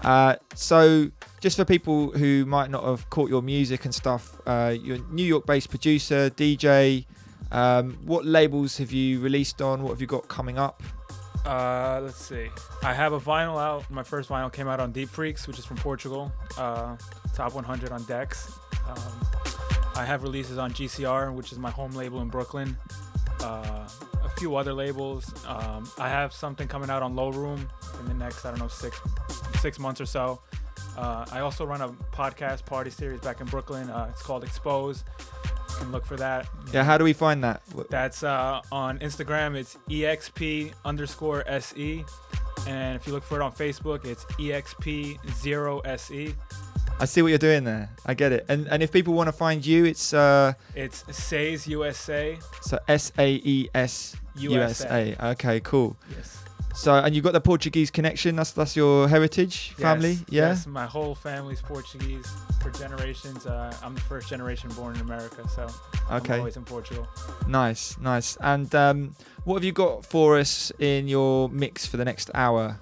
Uh, 0.02 0.36
so, 0.54 1.10
just 1.44 1.58
for 1.58 1.64
people 1.66 2.10
who 2.12 2.46
might 2.46 2.70
not 2.70 2.82
have 2.84 3.10
caught 3.10 3.28
your 3.28 3.42
music 3.42 3.84
and 3.84 3.94
stuff, 3.94 4.40
uh, 4.46 4.74
you're 4.82 4.96
a 4.96 5.12
New 5.12 5.26
York-based 5.26 5.68
producer, 5.68 6.30
DJ. 6.30 7.04
Um, 7.52 7.98
what 8.06 8.24
labels 8.24 8.78
have 8.78 8.92
you 8.92 9.20
released 9.20 9.60
on? 9.60 9.82
What 9.82 9.90
have 9.90 10.00
you 10.00 10.06
got 10.06 10.26
coming 10.26 10.56
up? 10.56 10.82
Uh, 11.44 12.00
let's 12.02 12.16
see. 12.16 12.48
I 12.82 12.94
have 12.94 13.12
a 13.12 13.20
vinyl 13.20 13.60
out. 13.60 13.90
My 13.90 14.02
first 14.02 14.30
vinyl 14.30 14.50
came 14.50 14.68
out 14.68 14.80
on 14.80 14.90
Deep 14.90 15.10
Freaks, 15.10 15.46
which 15.46 15.58
is 15.58 15.66
from 15.66 15.76
Portugal. 15.76 16.32
Uh, 16.56 16.96
top 17.34 17.52
100 17.52 17.92
on 17.92 18.02
Dex. 18.04 18.50
Um, 18.88 18.96
I 19.96 20.06
have 20.06 20.22
releases 20.22 20.56
on 20.56 20.72
GCR, 20.72 21.34
which 21.34 21.52
is 21.52 21.58
my 21.58 21.70
home 21.70 21.92
label 21.92 22.22
in 22.22 22.28
Brooklyn. 22.28 22.74
Uh, 23.42 23.86
a 24.22 24.30
few 24.38 24.56
other 24.56 24.72
labels. 24.72 25.30
Um, 25.46 25.86
I 25.98 26.08
have 26.08 26.32
something 26.32 26.68
coming 26.68 26.88
out 26.88 27.02
on 27.02 27.14
Low 27.14 27.28
Room 27.28 27.68
in 28.00 28.06
the 28.06 28.14
next, 28.14 28.46
I 28.46 28.48
don't 28.48 28.60
know, 28.60 28.68
six 28.68 28.98
six 29.60 29.78
months 29.78 30.00
or 30.00 30.06
so. 30.06 30.40
Uh, 30.96 31.24
I 31.32 31.40
also 31.40 31.64
run 31.64 31.80
a 31.80 31.88
podcast 32.14 32.64
party 32.64 32.90
series 32.90 33.20
back 33.20 33.40
in 33.40 33.46
Brooklyn. 33.46 33.90
Uh, 33.90 34.06
it's 34.10 34.22
called 34.22 34.44
Expose. 34.44 35.04
You 35.70 35.76
can 35.78 35.92
look 35.92 36.06
for 36.06 36.16
that. 36.16 36.46
Yeah, 36.72 36.84
how 36.84 36.96
do 36.98 37.04
we 37.04 37.12
find 37.12 37.42
that? 37.42 37.62
That's 37.90 38.22
uh, 38.22 38.60
on 38.70 38.98
Instagram. 39.00 39.56
It's 39.56 39.76
exp 39.88 40.72
underscore 40.84 41.42
se, 41.60 42.04
and 42.68 42.94
if 42.96 43.06
you 43.06 43.12
look 43.12 43.24
for 43.24 43.40
it 43.40 43.42
on 43.42 43.52
Facebook, 43.52 44.04
it's 44.04 44.24
exp 44.24 45.18
zero 45.42 45.80
se. 45.96 46.34
I 47.00 47.06
see 47.06 47.22
what 47.22 47.28
you're 47.30 47.38
doing 47.38 47.64
there. 47.64 47.90
I 48.06 48.14
get 48.14 48.30
it. 48.30 48.46
And 48.48 48.68
and 48.68 48.80
if 48.80 48.92
people 48.92 49.14
want 49.14 49.26
to 49.26 49.32
find 49.32 49.66
you, 49.66 49.84
it's 49.84 50.14
uh, 50.14 50.52
It's 50.76 51.02
Saes 51.04 51.66
USA. 51.66 52.38
so 52.62 52.78
S 52.86 53.10
A 53.18 53.34
E 53.34 53.68
S 53.74 54.14
U 54.36 54.54
S 54.60 54.80
USA. 54.80 55.16
Okay, 55.32 55.58
cool. 55.60 55.96
Yes. 56.16 56.43
So, 56.74 56.92
and 56.96 57.14
you've 57.14 57.24
got 57.24 57.32
the 57.32 57.40
Portuguese 57.40 57.90
connection. 57.90 58.34
That's 58.36 58.50
that's 58.50 58.74
your 58.76 59.08
heritage, 59.08 59.70
family. 59.78 60.10
Yes, 60.12 60.24
Yeah. 60.28 60.48
Yes, 60.48 60.66
my 60.66 60.86
whole 60.86 61.14
family's 61.14 61.60
Portuguese 61.62 62.26
for 62.60 62.70
generations. 62.70 63.46
Uh, 63.46 63.72
I'm 63.82 63.94
the 63.94 64.00
first 64.00 64.28
generation 64.28 64.70
born 64.70 64.94
in 64.96 65.00
America, 65.00 65.48
so 65.48 65.68
Okay. 66.10 66.34
I'm 66.34 66.40
always 66.40 66.56
in 66.56 66.64
Portugal. 66.64 67.06
Nice, 67.46 67.96
nice. 67.98 68.36
And 68.40 68.74
um, 68.74 69.14
what 69.44 69.54
have 69.56 69.64
you 69.64 69.72
got 69.72 70.04
for 70.04 70.36
us 70.38 70.72
in 70.80 71.06
your 71.08 71.48
mix 71.48 71.86
for 71.86 71.96
the 71.96 72.04
next 72.04 72.30
hour? 72.34 72.78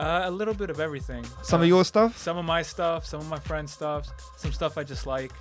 Uh, 0.00 0.22
a 0.24 0.30
little 0.30 0.54
bit 0.54 0.70
of 0.70 0.80
everything. 0.80 1.24
Some 1.42 1.60
Uh, 1.60 1.64
of 1.64 1.68
your 1.68 1.84
stuff. 1.84 2.16
Some 2.18 2.36
of 2.38 2.44
my 2.44 2.62
stuff, 2.62 3.04
some 3.06 3.20
of 3.20 3.28
my 3.28 3.38
friends' 3.38 3.72
stuff, 3.72 4.08
some 4.36 4.52
stuff 4.52 4.76
I 4.78 4.82
just 4.84 5.06
like. 5.06 5.32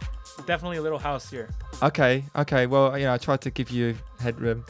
Definitely 0.46 0.78
a 0.78 0.82
little 0.82 1.00
house 1.00 1.30
here. 1.30 1.50
Okay, 1.82 2.24
okay. 2.36 2.68
Well, 2.68 2.98
you 2.98 3.06
know, 3.06 3.14
I 3.14 3.18
tried 3.18 3.42
to 3.42 3.50
give 3.50 3.72
you 3.72 3.96
headroom. 4.20 4.66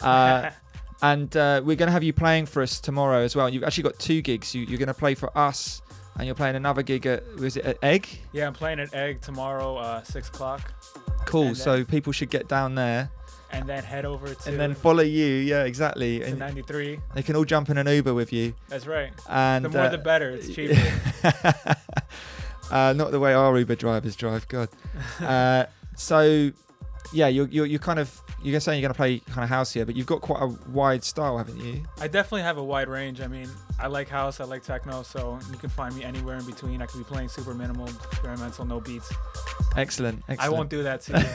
Uh, 0.00 0.50
and 1.02 1.36
uh, 1.36 1.60
we're 1.64 1.76
going 1.76 1.88
to 1.88 1.92
have 1.92 2.02
you 2.04 2.12
playing 2.12 2.46
for 2.46 2.62
us 2.62 2.80
tomorrow 2.80 3.18
as 3.18 3.34
well. 3.36 3.48
You've 3.48 3.64
actually 3.64 3.84
got 3.84 3.98
two 3.98 4.22
gigs. 4.22 4.54
You, 4.54 4.62
you're 4.64 4.78
going 4.78 4.88
to 4.88 4.94
play 4.94 5.14
for 5.14 5.36
us, 5.36 5.82
and 6.16 6.26
you're 6.26 6.34
playing 6.34 6.56
another 6.56 6.82
gig 6.82 7.06
at 7.06 7.24
was 7.36 7.56
it 7.56 7.64
at 7.64 7.78
Egg? 7.82 8.08
yeah, 8.32 8.46
I'm 8.46 8.54
playing 8.54 8.80
at 8.80 8.94
Egg 8.94 9.20
tomorrow, 9.20 9.76
uh, 9.76 10.02
six 10.02 10.28
o'clock, 10.28 10.72
Cool. 11.26 11.48
And 11.48 11.56
so 11.56 11.84
people 11.84 12.12
should 12.12 12.30
get 12.30 12.48
down 12.48 12.74
there 12.76 13.10
and 13.52 13.68
then 13.68 13.82
head 13.84 14.04
over 14.04 14.34
to 14.34 14.48
and 14.48 14.58
then 14.58 14.74
follow 14.74 15.02
you. 15.02 15.24
Yeah, 15.26 15.64
exactly. 15.64 16.18
to 16.20 16.26
And 16.26 16.38
93. 16.38 16.98
they 17.14 17.22
can 17.22 17.36
all 17.36 17.44
jump 17.44 17.68
in 17.70 17.78
an 17.78 17.86
Uber 17.86 18.12
with 18.14 18.32
you. 18.32 18.54
That's 18.68 18.86
right. 18.86 19.12
And 19.28 19.64
the 19.64 19.68
more 19.68 19.82
uh, 19.82 19.88
the 19.88 19.98
better. 19.98 20.30
It's 20.30 20.48
cheaper. 20.54 20.76
uh, 22.70 22.92
not 22.96 23.10
the 23.12 23.20
way 23.20 23.34
our 23.34 23.56
Uber 23.58 23.76
drivers 23.76 24.16
drive. 24.16 24.46
God. 24.48 24.68
Uh, 25.20 25.66
so, 25.96 26.50
yeah, 27.12 27.28
you're, 27.28 27.48
you're 27.48 27.66
you're 27.66 27.78
kind 27.78 27.98
of 27.98 28.20
you're 28.42 28.60
saying 28.60 28.80
you're 28.80 28.88
going 28.88 28.94
to 28.94 28.96
play 28.96 29.32
kind 29.32 29.44
of 29.44 29.48
house 29.48 29.72
here, 29.72 29.84
but 29.84 29.96
you've 29.96 30.06
got 30.06 30.20
quite 30.20 30.42
a 30.42 30.46
wide 30.70 31.02
style, 31.02 31.38
haven't 31.38 31.58
you? 31.58 31.82
I 32.00 32.08
definitely 32.08 32.42
have 32.42 32.58
a 32.58 32.64
wide 32.64 32.88
range. 32.88 33.20
I 33.20 33.26
mean, 33.26 33.48
I 33.80 33.88
like 33.88 34.08
house, 34.08 34.40
I 34.40 34.44
like 34.44 34.62
techno, 34.62 35.02
so 35.02 35.38
you 35.50 35.58
can 35.58 35.70
find 35.70 35.94
me 35.96 36.04
anywhere 36.04 36.36
in 36.36 36.44
between. 36.44 36.80
I 36.82 36.86
could 36.86 36.98
be 36.98 37.04
playing 37.04 37.28
super 37.28 37.54
minimal, 37.54 37.88
experimental, 37.88 38.64
no 38.64 38.80
beats. 38.80 39.12
Excellent. 39.76 40.22
excellent. 40.28 40.40
I 40.40 40.48
won't 40.48 40.70
do 40.70 40.82
that 40.82 41.00
to 41.02 41.18
you. 41.18 41.26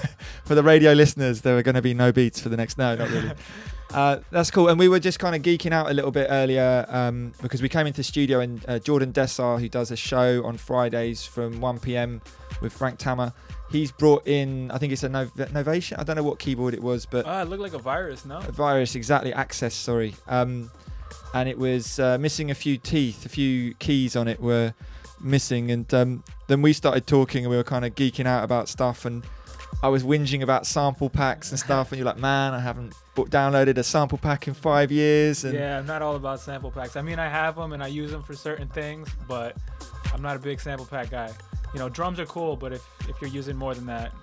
for 0.46 0.56
the 0.56 0.64
radio 0.64 0.94
listeners, 0.94 1.42
there 1.42 1.58
are 1.58 1.64
going 1.64 1.76
to 1.76 1.82
be 1.82 1.94
no 1.94 2.12
beats 2.12 2.40
for 2.40 2.50
the 2.50 2.58
next. 2.58 2.78
No, 2.78 2.96
not 2.96 3.10
really. 3.10 3.32
uh, 3.94 4.20
that's 4.32 4.52
cool. 4.52 4.70
And 4.70 4.80
we 4.80 4.88
were 4.88 5.00
just 5.00 5.20
kind 5.20 5.36
of 5.36 5.42
geeking 5.42 5.72
out 5.72 5.90
a 5.90 5.94
little 5.94 6.12
bit 6.12 6.28
earlier 6.30 6.86
um, 6.90 7.34
because 7.42 7.62
we 7.62 7.70
came 7.70 7.88
into 7.88 7.98
the 7.98 8.04
studio 8.04 8.40
and 8.40 8.64
uh, 8.68 8.80
Jordan 8.80 9.12
Dessar, 9.12 9.60
who 9.60 9.70
does 9.70 9.92
a 9.92 9.96
show 9.98 10.44
on 10.44 10.58
Fridays 10.58 11.26
from 11.26 11.62
1 11.62 11.80
p.m. 11.80 12.22
with 12.62 12.74
Frank 12.74 12.98
Tammer, 12.98 13.34
he's 13.72 13.92
brought 13.92 14.28
in. 14.28 14.70
I 14.72 14.78
think 14.78 14.94
it's 14.94 15.04
a 15.04 15.10
Nov- 15.10 15.34
Novation. 15.36 16.00
I 16.00 16.04
don't 16.04 16.16
know 16.16 16.24
what 16.24 16.40
keyboard 16.40 16.74
it 16.74 16.82
was, 16.84 17.06
but 17.06 17.26
Ah, 17.26 17.42
it 17.42 17.50
looked 17.50 17.62
like 17.64 17.74
a 17.74 17.80
virus, 17.80 18.26
no? 18.26 18.38
a 18.40 18.52
virus 18.52 18.96
exactly 18.96 19.34
access. 19.34 19.74
Sorry. 19.74 20.16
Um, 20.28 20.70
and 21.34 21.48
it 21.48 21.58
was 21.58 22.00
uh, 22.00 22.18
missing 22.20 22.52
a 22.52 22.56
few 22.56 22.78
teeth. 22.78 23.26
A 23.26 23.30
few 23.30 23.74
keys 23.76 24.16
on 24.16 24.28
it 24.28 24.40
were 24.42 24.74
missing, 25.22 25.72
and 25.72 25.92
um, 25.94 26.24
then 26.48 26.62
we 26.62 26.74
started 26.74 27.08
talking, 27.08 27.46
and 27.46 27.50
we 27.52 27.56
were 27.58 27.64
kind 27.64 27.86
of 27.86 27.96
geeking 27.96 28.26
out 28.26 28.44
about 28.44 28.70
stuff 28.70 29.06
and. 29.06 29.24
I 29.84 29.88
was 29.88 30.04
whinging 30.04 30.44
about 30.44 30.68
sample 30.68 31.10
packs 31.10 31.50
and 31.50 31.58
stuff, 31.60 31.92
and 31.92 31.98
you're 31.98 32.06
like, 32.06 32.20
"Man, 32.20 32.54
I 32.54 32.60
haven't 32.60 32.94
downloaded 33.16 33.78
a 33.80 33.84
sample 33.84 34.20
pack 34.20 34.48
in 34.48 34.54
five 34.54 34.92
years." 34.92 35.44
And 35.44 35.56
Yeah, 35.56 35.80
I'm 35.80 35.88
not 35.88 36.04
all 36.04 36.16
about 36.16 36.40
sample 36.40 36.70
packs. 36.70 36.96
I 36.98 37.02
mean, 37.02 37.18
I 37.18 37.28
have 37.28 37.56
them 37.56 37.74
and 37.74 37.82
I 37.82 37.88
use 37.88 38.12
them 38.12 38.22
for 38.22 38.36
certain 38.36 38.68
things, 38.68 39.10
but 39.28 39.58
I'm 40.14 40.22
not 40.22 40.36
a 40.36 40.40
big 40.40 40.60
sample 40.60 40.86
pack 40.86 41.10
guy. 41.10 41.32
You 41.74 41.80
know, 41.80 41.90
drums 41.90 42.20
are 42.20 42.26
cool, 42.26 42.56
but 42.56 42.74
if, 42.74 42.86
if 43.08 43.20
you're 43.22 43.30
using 43.30 43.56
more 43.56 43.74
than 43.74 43.86
that, 43.86 44.14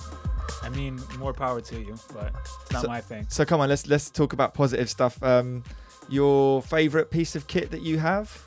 I 0.62 0.68
mean, 0.70 1.00
more 1.18 1.32
power 1.32 1.60
to 1.60 1.80
you, 1.80 1.94
but 2.12 2.34
it's 2.62 2.72
not 2.72 2.82
So- 2.82 2.88
my 2.88 3.00
thing. 3.00 3.26
so 3.28 3.44
come 3.44 3.60
on, 3.60 3.68
let's 3.68 3.86
let's 3.86 4.10
talk 4.10 4.32
about 4.32 4.54
positive 4.54 4.88
stuff. 4.90 5.22
Um, 5.22 5.62
your 6.08 6.62
favorite 6.62 7.10
piece 7.10 7.36
of 7.36 7.46
kit 7.46 7.70
that 7.70 7.82
you 7.82 7.98
have? 7.98 8.44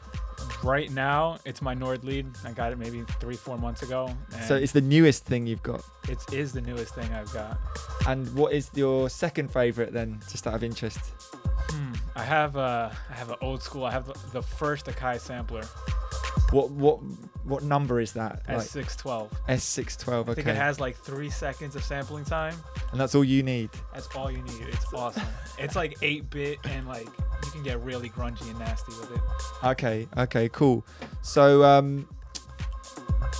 Right 0.63 0.89
now, 0.91 1.37
it's 1.45 1.61
my 1.61 1.73
Nord 1.75 2.03
lead. 2.03 2.25
I 2.43 2.51
got 2.51 2.71
it 2.71 2.77
maybe 2.79 3.03
three, 3.19 3.35
four 3.35 3.57
months 3.57 3.83
ago. 3.83 4.09
So 4.47 4.55
it's 4.55 4.71
the 4.71 4.81
newest 4.81 5.25
thing 5.25 5.45
you've 5.45 5.61
got. 5.63 5.83
it 6.09 6.17
is 6.33 6.51
the 6.51 6.61
newest 6.61 6.95
thing 6.95 7.11
I've 7.13 7.31
got. 7.31 7.59
And 8.07 8.31
what 8.35 8.53
is 8.53 8.69
your 8.73 9.09
second 9.09 9.51
favorite 9.51 9.93
then, 9.93 10.19
just 10.31 10.47
out 10.47 10.55
of 10.55 10.63
interest? 10.63 10.99
Hmm. 11.69 11.93
I 12.15 12.23
have 12.23 12.55
a, 12.55 12.91
I 13.09 13.13
have 13.13 13.29
an 13.29 13.37
old 13.41 13.61
school. 13.61 13.85
I 13.85 13.91
have 13.91 14.05
the, 14.07 14.15
the 14.33 14.41
first 14.41 14.87
Akai 14.87 15.19
sampler, 15.19 15.63
What 16.51 16.69
what 16.71 16.99
what 17.43 17.63
number 17.63 17.99
is 17.99 18.13
that? 18.13 18.43
Like 18.47 18.57
S612. 18.57 19.29
S612. 19.49 20.09
I 20.13 20.17
Okay. 20.19 20.33
think 20.35 20.47
it 20.47 20.55
has 20.55 20.79
like 20.79 20.95
three 20.95 21.29
seconds 21.29 21.75
of 21.75 21.83
sampling 21.83 22.23
time. 22.25 22.55
and 22.91 22.99
that's 22.99 23.15
all 23.15 23.23
you 23.23 23.41
need. 23.41 23.69
That's 23.93 24.07
all 24.15 24.29
you 24.29 24.41
need. 24.43 24.67
It's 24.67 24.93
awesome. 24.93 25.23
it's 25.57 25.75
like 25.75 25.97
8 26.01 26.29
bit 26.29 26.59
and 26.65 26.87
like 26.87 27.07
you 27.07 27.51
can 27.51 27.63
get 27.63 27.81
really 27.81 28.09
grungy 28.09 28.47
and 28.49 28.59
nasty 28.59 28.91
with 28.99 29.11
it. 29.11 29.21
Okay. 29.63 30.07
Okay. 30.17 30.49
Cool. 30.49 30.85
So 31.23 31.63
um, 31.63 32.07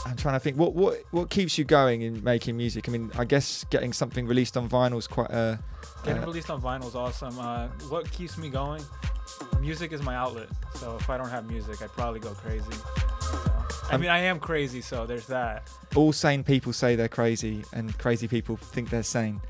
I'm 0.06 0.16
trying 0.16 0.36
to 0.36 0.40
think. 0.40 0.58
What 0.58 0.74
what 0.74 1.04
what 1.12 1.30
keeps 1.30 1.58
you 1.58 1.64
going 1.64 2.02
in 2.02 2.24
making 2.24 2.58
music? 2.58 2.90
I 2.90 2.92
mean, 2.92 3.12
I 3.18 3.26
guess 3.26 3.66
getting 3.70 3.94
something 3.94 4.26
released 4.26 4.58
on 4.58 4.68
vinyl 4.68 4.98
is 4.98 5.08
quite 5.08 5.30
a. 5.30 5.60
Getting 6.04 6.24
uh, 6.24 6.26
released 6.26 6.50
on 6.50 6.62
vinyl 6.62 6.88
is 6.88 6.96
awesome. 6.96 7.38
Uh, 7.38 7.68
what 7.90 8.10
keeps 8.12 8.38
me 8.38 8.50
going? 8.50 8.84
Music 9.60 9.92
is 9.92 10.02
my 10.02 10.16
outlet. 10.16 10.48
So 10.76 10.96
if 10.96 11.10
I 11.10 11.18
don't 11.18 11.30
have 11.30 11.50
music, 11.50 11.82
I'd 11.82 11.92
probably 11.92 12.20
go 12.20 12.32
crazy. 12.32 12.72
So, 13.20 13.40
I 13.92 13.98
mean, 13.98 14.10
I 14.10 14.20
am 14.20 14.40
crazy, 14.40 14.82
so 14.82 15.06
there's 15.06 15.28
that. 15.28 15.70
all 15.96 16.14
sane 16.14 16.44
people 16.44 16.74
say 16.74 16.96
they're 16.96 17.08
crazy, 17.08 17.64
and 17.74 17.98
crazy 18.00 18.28
people 18.28 18.58
think 18.58 18.90
they're 18.90 19.04
sane. 19.04 19.42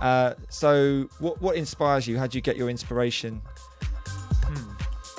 Uh, 0.00 0.34
so, 0.48 1.08
what 1.18 1.40
what 1.40 1.56
inspires 1.56 2.06
you? 2.06 2.18
How 2.18 2.26
do 2.26 2.36
you 2.36 2.42
get 2.42 2.56
your 2.56 2.68
inspiration? 2.68 3.40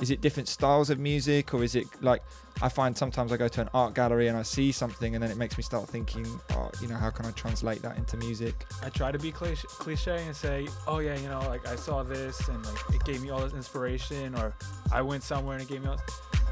Is 0.02 0.12
it 0.12 0.20
different 0.22 0.50
styles 0.50 0.90
of 0.90 1.00
music, 1.00 1.54
or 1.54 1.64
is 1.64 1.76
it 1.76 1.88
like 2.02 2.22
I 2.62 2.70
find 2.70 2.98
sometimes 2.98 3.32
I 3.32 3.38
go 3.38 3.48
to 3.48 3.62
an 3.62 3.70
art 3.74 3.94
gallery 3.94 4.28
and 4.28 4.38
I 4.38 4.44
see 4.44 4.72
something, 4.72 5.16
and 5.16 5.24
then 5.24 5.32
it 5.32 5.38
makes 5.38 5.58
me 5.58 5.64
start 5.64 5.88
thinking, 5.88 6.26
oh, 6.52 6.70
you 6.82 6.88
know, 6.88 6.96
how 6.96 7.10
can 7.10 7.26
I 7.26 7.32
translate 7.32 7.82
that 7.82 7.98
into 7.98 8.18
music? 8.18 8.66
I 8.84 8.90
try 8.90 9.12
to 9.12 9.20
be 9.20 9.32
cliche, 9.32 9.68
cliche 9.68 10.26
and 10.26 10.36
say, 10.36 10.68
oh 10.88 11.00
yeah, 11.00 11.18
you 11.18 11.30
know, 11.30 11.40
like 11.48 11.68
I 11.68 11.76
saw 11.76 12.04
this 12.04 12.48
and 12.50 12.64
like 12.66 12.96
it 12.96 13.04
gave 13.06 13.22
me 13.22 13.30
all 13.30 13.40
this 13.40 13.54
inspiration, 13.54 14.36
or 14.36 14.54
I 14.92 15.02
went 15.02 15.24
somewhere 15.24 15.58
and 15.58 15.64
it 15.64 15.70
gave 15.70 15.82
me 15.82 15.90
all. 15.90 16.02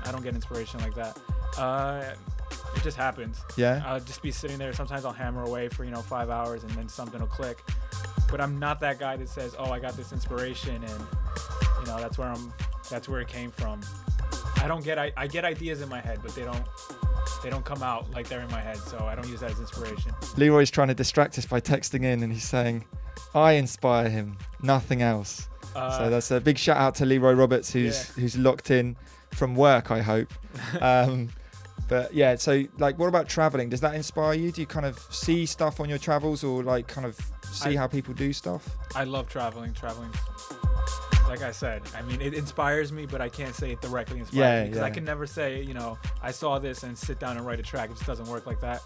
I 0.06 0.12
don't 0.12 0.24
get 0.24 0.36
inspiration 0.36 0.82
like 0.82 0.96
that. 0.96 1.18
Uh, 1.58 2.14
it 2.76 2.84
just 2.84 2.98
happens. 2.98 3.42
Yeah. 3.56 3.82
I'll 3.86 4.00
just 4.00 4.22
be 4.22 4.32
sitting 4.32 4.58
there. 4.58 4.74
Sometimes 4.74 5.06
I'll 5.06 5.14
hammer 5.14 5.44
away 5.44 5.70
for 5.70 5.86
you 5.86 5.92
know 5.92 6.02
five 6.02 6.30
hours 6.30 6.64
and 6.64 6.72
then 6.72 6.90
something 6.90 7.20
will 7.20 7.28
click. 7.28 7.64
But 8.30 8.42
I'm 8.42 8.58
not 8.58 8.80
that 8.80 9.00
guy 9.00 9.16
that 9.16 9.30
says, 9.30 9.56
oh, 9.58 9.72
I 9.72 9.80
got 9.80 9.96
this 9.96 10.12
inspiration 10.12 10.76
and 10.76 11.06
you 11.80 11.86
know 11.88 12.00
that's 12.00 12.18
where 12.18 12.30
I'm. 12.30 12.54
That's 12.94 13.10
where 13.10 13.22
it 13.22 13.28
came 13.28 13.50
from. 13.50 13.82
I 14.58 14.68
don't 14.68 14.86
get. 14.86 15.00
I, 15.00 15.12
I 15.18 15.26
get 15.26 15.46
ideas 15.46 15.82
in 15.82 15.90
my 15.90 16.00
head, 16.00 16.20
but 16.22 16.36
they 16.36 16.44
don't. 16.44 16.64
They 17.42 17.50
don't 17.50 17.66
come 17.66 17.82
out 17.82 18.12
like 18.12 18.30
they're 18.30 18.42
in 18.42 18.52
my 18.52 18.62
head, 18.62 18.78
so 18.78 19.00
I 19.00 19.16
don't 19.16 19.28
use 19.28 19.40
that 19.40 19.50
as 19.50 19.60
inspiration. 19.60 20.12
Leroy's 20.38 20.70
trying 20.70 20.90
to 20.90 20.94
distract 20.94 21.40
us 21.40 21.46
by 21.48 21.60
texting 21.60 22.04
in, 22.04 22.22
and 22.22 22.32
he's 22.32 22.44
saying, 22.44 22.86
"I 23.34 23.54
inspire 23.54 24.10
him, 24.10 24.38
nothing 24.62 25.02
else." 25.02 25.50
Uh, 25.76 25.98
so 25.98 26.10
that's 26.12 26.30
a 26.30 26.40
big 26.40 26.60
shout 26.60 26.78
out 26.78 26.94
to 26.96 27.06
Leroy 27.08 27.34
Roberts, 27.34 27.74
who's 27.74 28.10
yeah. 28.10 28.22
who's 28.22 28.38
locked 28.38 28.70
in 28.70 28.96
from 29.32 29.56
work, 29.56 29.90
I 29.90 30.02
hope. 30.02 30.32
um, 30.80 31.30
but 31.90 32.14
yeah, 32.14 32.36
so 32.36 32.64
like, 32.78 33.00
what 33.00 33.08
about 33.08 33.28
traveling? 33.28 33.70
Does 33.70 33.82
that 33.82 33.96
inspire 33.96 34.36
you? 34.36 34.52
Do 34.52 34.62
you 34.62 34.68
kind 34.68 34.86
of 34.86 35.00
see 35.10 35.48
stuff 35.48 35.80
on 35.80 35.90
your 35.90 35.98
travels, 35.98 36.44
or 36.44 36.62
like 36.62 36.88
kind 36.88 37.08
of 37.08 37.20
see 37.52 37.72
I- 37.72 37.78
how 37.78 37.88
people 37.88 38.14
do 38.14 38.32
stuff? 38.34 38.70
I 38.94 39.04
love 39.04 39.30
traveling. 39.30 39.74
Traveling, 39.74 40.12
like 41.28 41.42
I 41.42 41.52
said, 41.52 41.82
I 41.98 42.02
mean, 42.04 42.22
it 42.22 42.34
inspires 42.34 42.92
me, 42.92 43.06
but 43.06 43.22
I 43.22 43.30
can't 43.30 43.56
say 43.56 43.72
it 43.72 43.82
directly 43.82 44.20
inspires 44.20 44.38
Yeah, 44.38 44.64
me 44.64 44.70
because 44.70 44.84
I 44.84 44.90
can 44.90 45.04
never 45.06 45.26
say, 45.26 45.62
you 45.64 45.74
know, 45.74 45.98
I 46.22 46.32
saw 46.32 46.60
this 46.60 46.84
and 46.84 46.98
sit 46.98 47.20
down 47.20 47.38
and 47.38 47.46
write 47.46 47.60
a 47.60 47.64
track. 47.64 47.90
It 47.90 47.94
just 47.94 48.06
doesn't 48.08 48.28
work 48.28 48.46
like 48.46 48.60
that. 48.62 48.82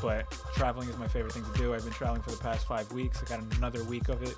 But 0.00 0.30
traveling 0.54 0.88
is 0.88 0.96
my 0.98 1.06
favorite 1.08 1.32
thing 1.32 1.44
to 1.44 1.58
do. 1.58 1.74
I've 1.74 1.84
been 1.84 1.92
traveling 1.92 2.22
for 2.22 2.30
the 2.30 2.36
past 2.38 2.66
five 2.66 2.90
weeks. 2.92 3.22
I 3.22 3.26
got 3.36 3.40
another 3.56 3.84
week 3.84 4.08
of 4.08 4.20
it, 4.22 4.34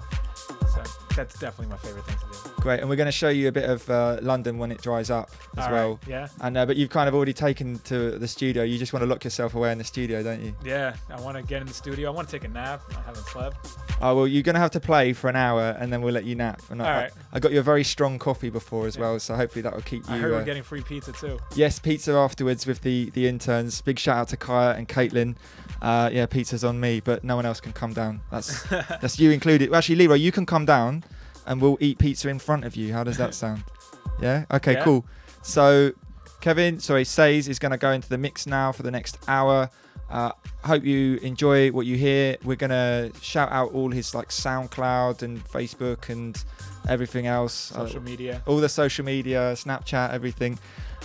so 0.74 0.82
that's 1.16 1.38
definitely 1.38 1.68
my 1.68 1.76
favorite 1.78 2.04
thing 2.04 2.16
to 2.18 2.24
do. 2.48 2.62
Great, 2.62 2.80
and 2.80 2.88
we're 2.88 2.96
going 2.96 3.06
to 3.06 3.12
show 3.12 3.28
you 3.30 3.48
a 3.48 3.52
bit 3.52 3.68
of 3.68 3.88
uh, 3.88 4.18
London 4.20 4.58
when 4.58 4.70
it 4.72 4.82
dries 4.82 5.10
up 5.10 5.30
as 5.56 5.64
All 5.64 5.70
right, 5.72 5.78
well. 5.78 6.00
yeah. 6.06 6.28
And 6.42 6.56
uh, 6.58 6.66
but 6.66 6.76
you've 6.76 6.90
kind 6.90 7.08
of 7.08 7.14
already 7.14 7.32
taken 7.32 7.78
to 7.80 8.18
the 8.18 8.28
studio. 8.28 8.62
You 8.62 8.78
just 8.78 8.92
want 8.92 9.02
to 9.04 9.06
lock 9.06 9.24
yourself 9.24 9.54
away 9.54 9.72
in 9.72 9.78
the 9.78 9.84
studio, 9.84 10.22
don't 10.22 10.42
you? 10.42 10.54
Yeah, 10.64 10.96
I 11.10 11.20
want 11.20 11.36
to 11.38 11.42
get 11.42 11.62
in 11.62 11.66
the 11.66 11.74
studio. 11.74 12.10
I 12.10 12.14
want 12.14 12.28
to 12.28 12.32
take 12.38 12.44
a 12.44 12.52
nap. 12.52 12.82
I 12.90 13.00
haven't 13.02 13.24
slept. 13.26 13.68
Oh 14.02 14.16
well, 14.16 14.26
you're 14.26 14.42
gonna 14.42 14.58
have 14.58 14.72
to 14.72 14.80
play 14.80 15.12
for 15.14 15.28
an 15.30 15.36
hour, 15.36 15.76
and 15.78 15.90
then 15.92 16.02
we'll 16.02 16.14
let 16.14 16.24
you 16.24 16.34
nap. 16.34 16.60
And 16.70 16.82
I, 16.82 16.92
All 16.92 17.00
right. 17.00 17.12
I 17.34 17.40
got 17.40 17.50
you 17.52 17.58
a 17.58 17.62
very 17.62 17.82
strong 17.82 18.18
coffee 18.18 18.48
before 18.48 18.86
as 18.86 18.94
Yeah. 18.94 19.02
well, 19.02 19.18
so 19.18 19.34
hopefully 19.34 19.62
that 19.62 19.74
will 19.74 19.82
keep 19.82 20.06
you. 20.08 20.14
I 20.14 20.18
heard 20.18 20.32
uh, 20.32 20.36
we're 20.36 20.44
getting 20.44 20.62
free 20.62 20.82
pizza 20.82 21.10
too. 21.12 21.38
Yes, 21.56 21.78
pizza 21.80 22.12
afterwards 22.14 22.64
with 22.66 22.82
the 22.82 23.10
the 23.10 23.26
interns. 23.26 23.80
Big 23.82 23.98
shout 23.98 24.16
out 24.18 24.28
to 24.28 24.36
Kaya 24.36 24.74
and 24.76 24.88
Caitlin. 24.88 25.34
Uh, 25.82 26.08
yeah, 26.12 26.26
pizza's 26.26 26.62
on 26.64 26.78
me, 26.78 27.00
but 27.00 27.24
no 27.24 27.34
one 27.36 27.44
else 27.44 27.60
can 27.60 27.72
come 27.72 27.92
down. 27.92 28.20
That's 28.30 28.62
that's 28.70 29.18
you 29.18 29.32
included. 29.32 29.70
Well, 29.70 29.78
actually, 29.78 29.96
Leroy, 29.96 30.14
you 30.14 30.30
can 30.32 30.46
come 30.46 30.64
down, 30.64 31.02
and 31.46 31.60
we'll 31.60 31.76
eat 31.80 31.98
pizza 31.98 32.28
in 32.28 32.38
front 32.38 32.64
of 32.64 32.76
you. 32.76 32.92
How 32.92 33.02
does 33.02 33.16
that 33.18 33.34
sound? 33.42 33.64
Yeah. 34.22 34.44
Okay. 34.52 34.74
Yeah. 34.74 34.84
Cool. 34.84 35.04
So, 35.42 35.90
Kevin, 36.40 36.78
sorry, 36.78 37.04
Saes 37.04 37.48
is 37.48 37.58
going 37.58 37.72
to 37.72 37.78
go 37.78 37.90
into 37.90 38.08
the 38.08 38.16
mix 38.18 38.46
now 38.46 38.70
for 38.72 38.82
the 38.84 38.90
next 38.92 39.18
hour. 39.28 39.68
Uh, 40.08 40.30
hope 40.62 40.84
you 40.84 41.16
enjoy 41.16 41.70
what 41.72 41.86
you 41.86 41.96
hear. 41.96 42.36
We're 42.44 42.56
gonna 42.56 43.10
shout 43.20 43.50
out 43.50 43.72
all 43.72 43.90
his 43.90 44.14
like 44.14 44.28
SoundCloud 44.28 45.22
and 45.22 45.42
Facebook 45.44 46.08
and 46.10 46.42
everything 46.88 47.26
else. 47.26 47.74
Uh, 47.74 48.00
media. 48.00 48.42
all 48.46 48.58
the 48.58 48.68
social 48.68 49.04
media, 49.04 49.52
Snapchat, 49.54 50.12
everything. 50.12 50.58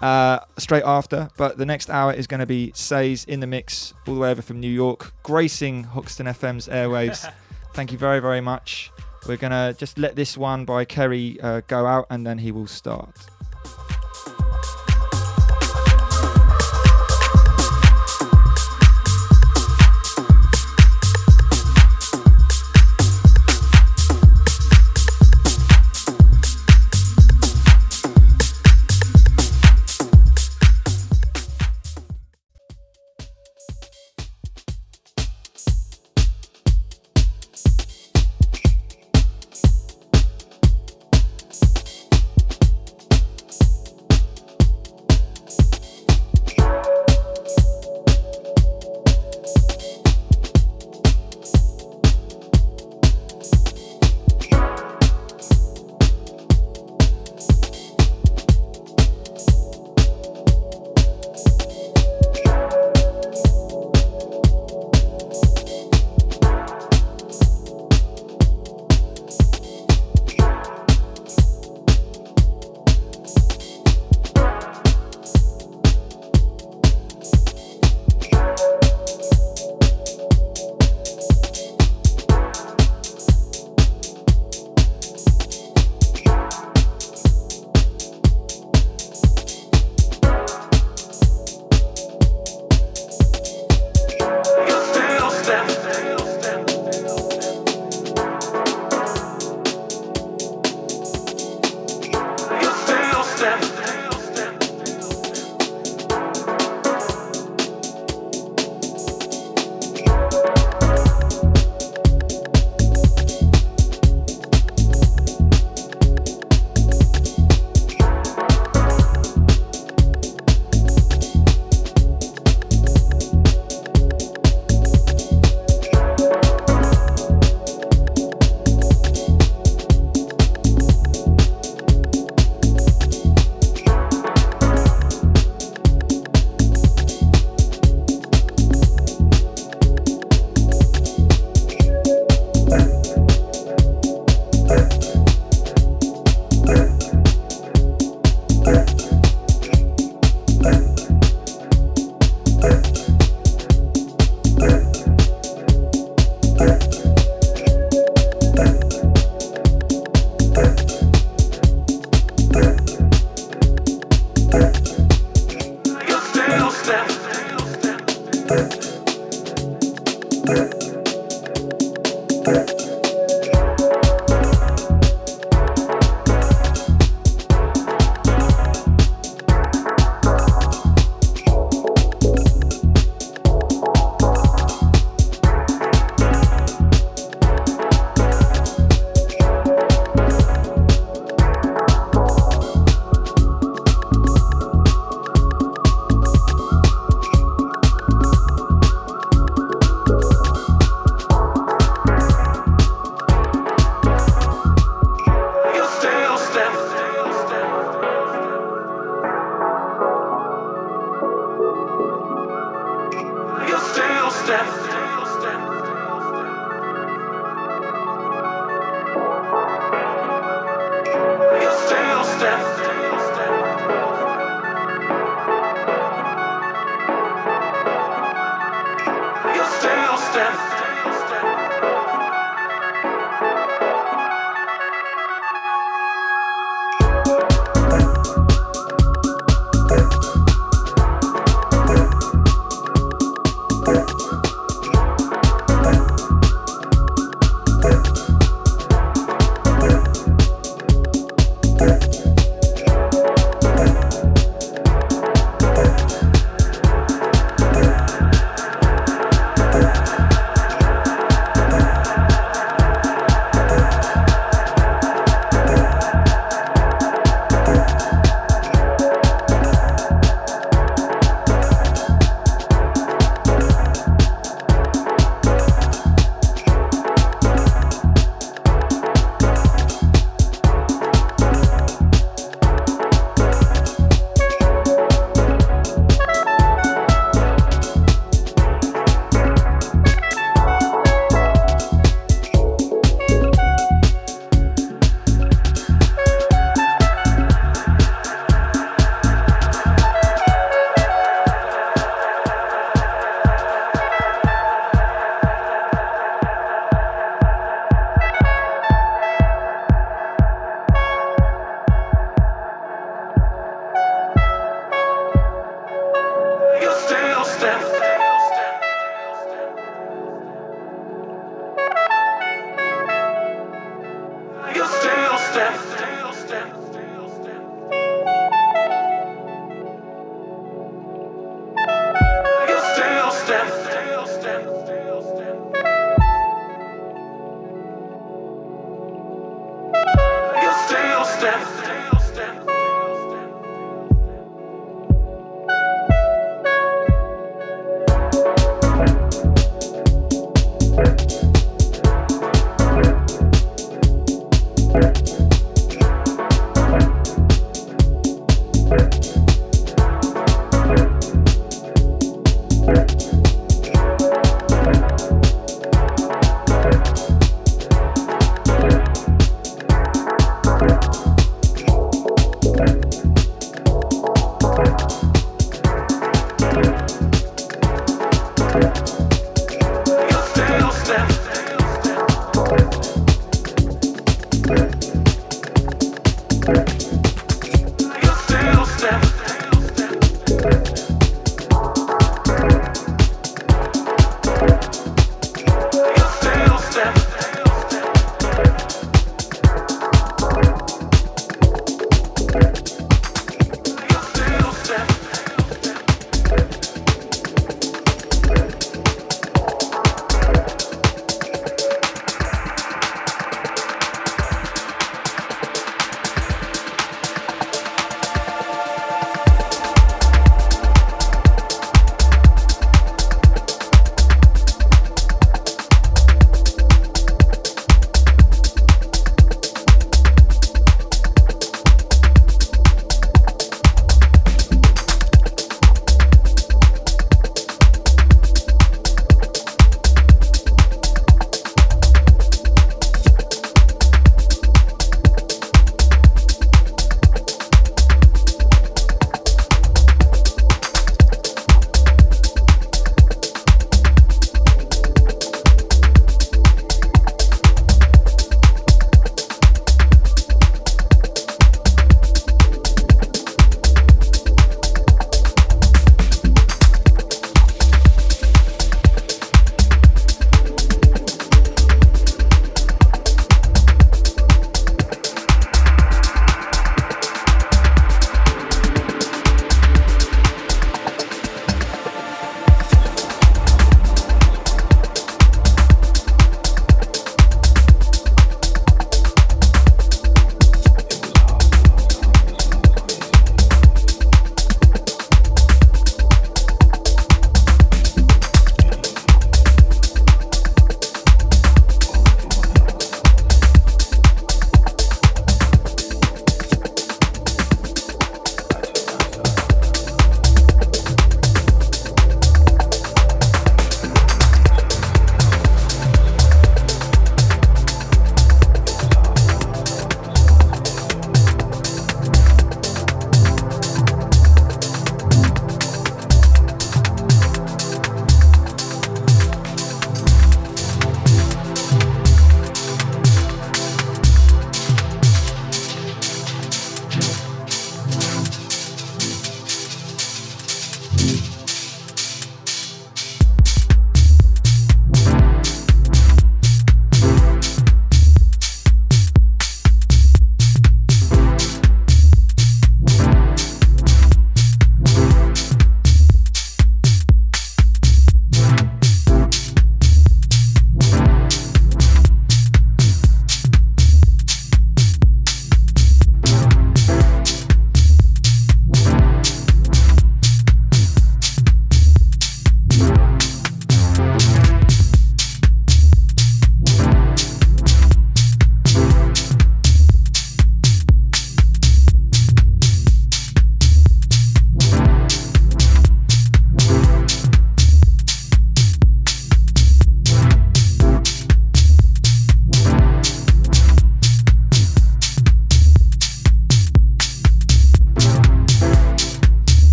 Uh, 0.00 0.38
straight 0.56 0.84
after, 0.84 1.28
but 1.36 1.58
the 1.58 1.66
next 1.66 1.90
hour 1.90 2.12
is 2.12 2.26
going 2.26 2.40
to 2.40 2.46
be 2.46 2.72
Saes 2.74 3.28
in 3.28 3.40
the 3.40 3.46
mix, 3.46 3.92
all 4.06 4.14
the 4.14 4.20
way 4.20 4.30
over 4.30 4.40
from 4.40 4.58
New 4.58 4.70
York, 4.70 5.12
gracing 5.22 5.84
Hoxton 5.84 6.26
FM's 6.26 6.68
airwaves. 6.68 7.30
Thank 7.74 7.92
you 7.92 7.98
very, 7.98 8.20
very 8.20 8.40
much. 8.40 8.90
We're 9.28 9.36
going 9.36 9.50
to 9.50 9.78
just 9.78 9.98
let 9.98 10.16
this 10.16 10.38
one 10.38 10.64
by 10.64 10.86
Kerry 10.86 11.38
uh, 11.40 11.60
go 11.66 11.84
out 11.86 12.06
and 12.08 12.26
then 12.26 12.38
he 12.38 12.50
will 12.50 12.66
start. 12.66 13.14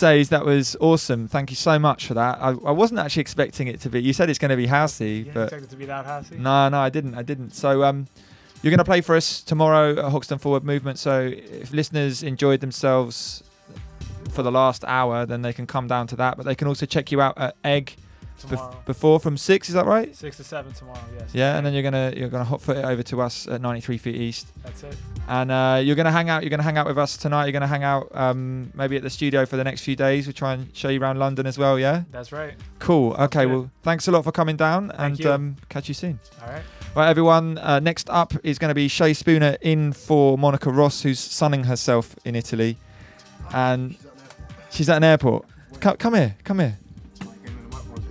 Saes, 0.00 0.28
that 0.28 0.44
was 0.44 0.76
awesome. 0.80 1.28
Thank 1.28 1.50
you 1.50 1.56
so 1.56 1.78
much 1.78 2.06
for 2.06 2.14
that. 2.14 2.38
I, 2.40 2.50
I 2.50 2.70
wasn't 2.70 3.00
actually 3.00 3.22
expecting 3.22 3.66
it 3.68 3.80
to 3.80 3.90
be. 3.90 4.02
You 4.02 4.12
said 4.12 4.30
it's 4.30 4.38
going 4.38 4.50
to 4.50 4.56
be 4.56 4.66
housey, 4.66 5.26
You 5.26 5.32
but 5.32 5.50
to 5.70 5.76
be 5.76 5.86
that 5.86 6.06
housey? 6.06 6.38
no, 6.38 6.68
no, 6.68 6.78
I 6.78 6.88
didn't. 6.88 7.14
I 7.14 7.22
didn't. 7.22 7.54
So, 7.54 7.82
um, 7.84 8.06
you're 8.62 8.70
going 8.70 8.78
to 8.78 8.84
play 8.84 9.00
for 9.00 9.14
us 9.16 9.40
tomorrow 9.42 9.98
at 9.98 10.10
Hoxton 10.12 10.38
Forward 10.38 10.64
Movement. 10.64 10.98
So, 10.98 11.30
if 11.32 11.72
listeners 11.72 12.22
enjoyed 12.22 12.60
themselves 12.60 13.42
for 14.30 14.42
the 14.42 14.52
last 14.52 14.84
hour, 14.84 15.26
then 15.26 15.42
they 15.42 15.52
can 15.52 15.66
come 15.66 15.86
down 15.88 16.06
to 16.08 16.16
that. 16.16 16.36
But 16.36 16.46
they 16.46 16.54
can 16.54 16.68
also 16.68 16.86
check 16.86 17.10
you 17.12 17.20
out 17.20 17.36
at 17.38 17.56
Egg 17.64 17.96
bef- 18.42 18.84
before 18.84 19.18
from 19.20 19.36
six. 19.36 19.68
Is 19.68 19.74
that 19.74 19.86
right? 19.86 20.14
Six 20.14 20.36
to 20.36 20.44
seven 20.44 20.72
tomorrow. 20.72 21.00
Yes. 21.18 21.30
Yeah, 21.32 21.56
and 21.56 21.66
then 21.66 21.72
you're 21.72 21.82
gonna 21.82 22.12
you're 22.16 22.28
gonna 22.28 22.44
hot 22.44 22.60
foot 22.62 22.76
it 22.76 22.84
over 22.84 23.02
to 23.04 23.20
us 23.20 23.48
at 23.48 23.60
93 23.60 23.98
feet 23.98 24.16
east. 24.16 24.46
That's 24.62 24.82
it. 24.84 24.96
And 25.30 25.50
uh, 25.50 25.80
you're 25.84 25.94
gonna 25.94 26.10
hang 26.10 26.30
out. 26.30 26.42
You're 26.42 26.48
gonna 26.50 26.62
hang 26.62 26.78
out 26.78 26.86
with 26.86 26.96
us 26.96 27.18
tonight. 27.18 27.44
You're 27.44 27.52
gonna 27.52 27.66
hang 27.66 27.84
out 27.84 28.08
um, 28.14 28.72
maybe 28.74 28.96
at 28.96 29.02
the 29.02 29.10
studio 29.10 29.44
for 29.44 29.56
the 29.58 29.64
next 29.64 29.82
few 29.82 29.94
days. 29.94 30.26
We'll 30.26 30.32
try 30.32 30.54
and 30.54 30.74
show 30.74 30.88
you 30.88 31.00
around 31.02 31.18
London 31.18 31.46
as 31.46 31.58
well. 31.58 31.78
Yeah. 31.78 32.04
That's 32.10 32.32
right. 32.32 32.54
Cool. 32.78 33.12
Okay. 33.12 33.44
Well, 33.44 33.70
thanks 33.82 34.08
a 34.08 34.10
lot 34.10 34.24
for 34.24 34.32
coming 34.32 34.56
down, 34.56 34.90
and 34.92 35.18
you. 35.18 35.30
um, 35.30 35.56
catch 35.68 35.86
you 35.88 35.94
soon. 35.94 36.18
All 36.42 36.48
right. 36.50 36.62
Right, 36.96 37.10
everyone. 37.10 37.58
Uh, 37.58 37.78
next 37.78 38.08
up 38.08 38.32
is 38.42 38.58
going 38.58 38.70
to 38.70 38.74
be 38.74 38.88
Shay 38.88 39.12
Spooner 39.12 39.58
in 39.60 39.92
for 39.92 40.38
Monica 40.38 40.70
Ross, 40.70 41.02
who's 41.02 41.20
sunning 41.20 41.64
herself 41.64 42.16
in 42.24 42.34
Italy, 42.34 42.78
and 43.52 43.96
she's 44.70 44.88
at 44.88 44.96
an 44.96 45.04
airport. 45.04 45.44
Come, 45.80 45.96
come 45.98 46.14
here. 46.14 46.36
Come 46.42 46.60
here. 46.60 46.78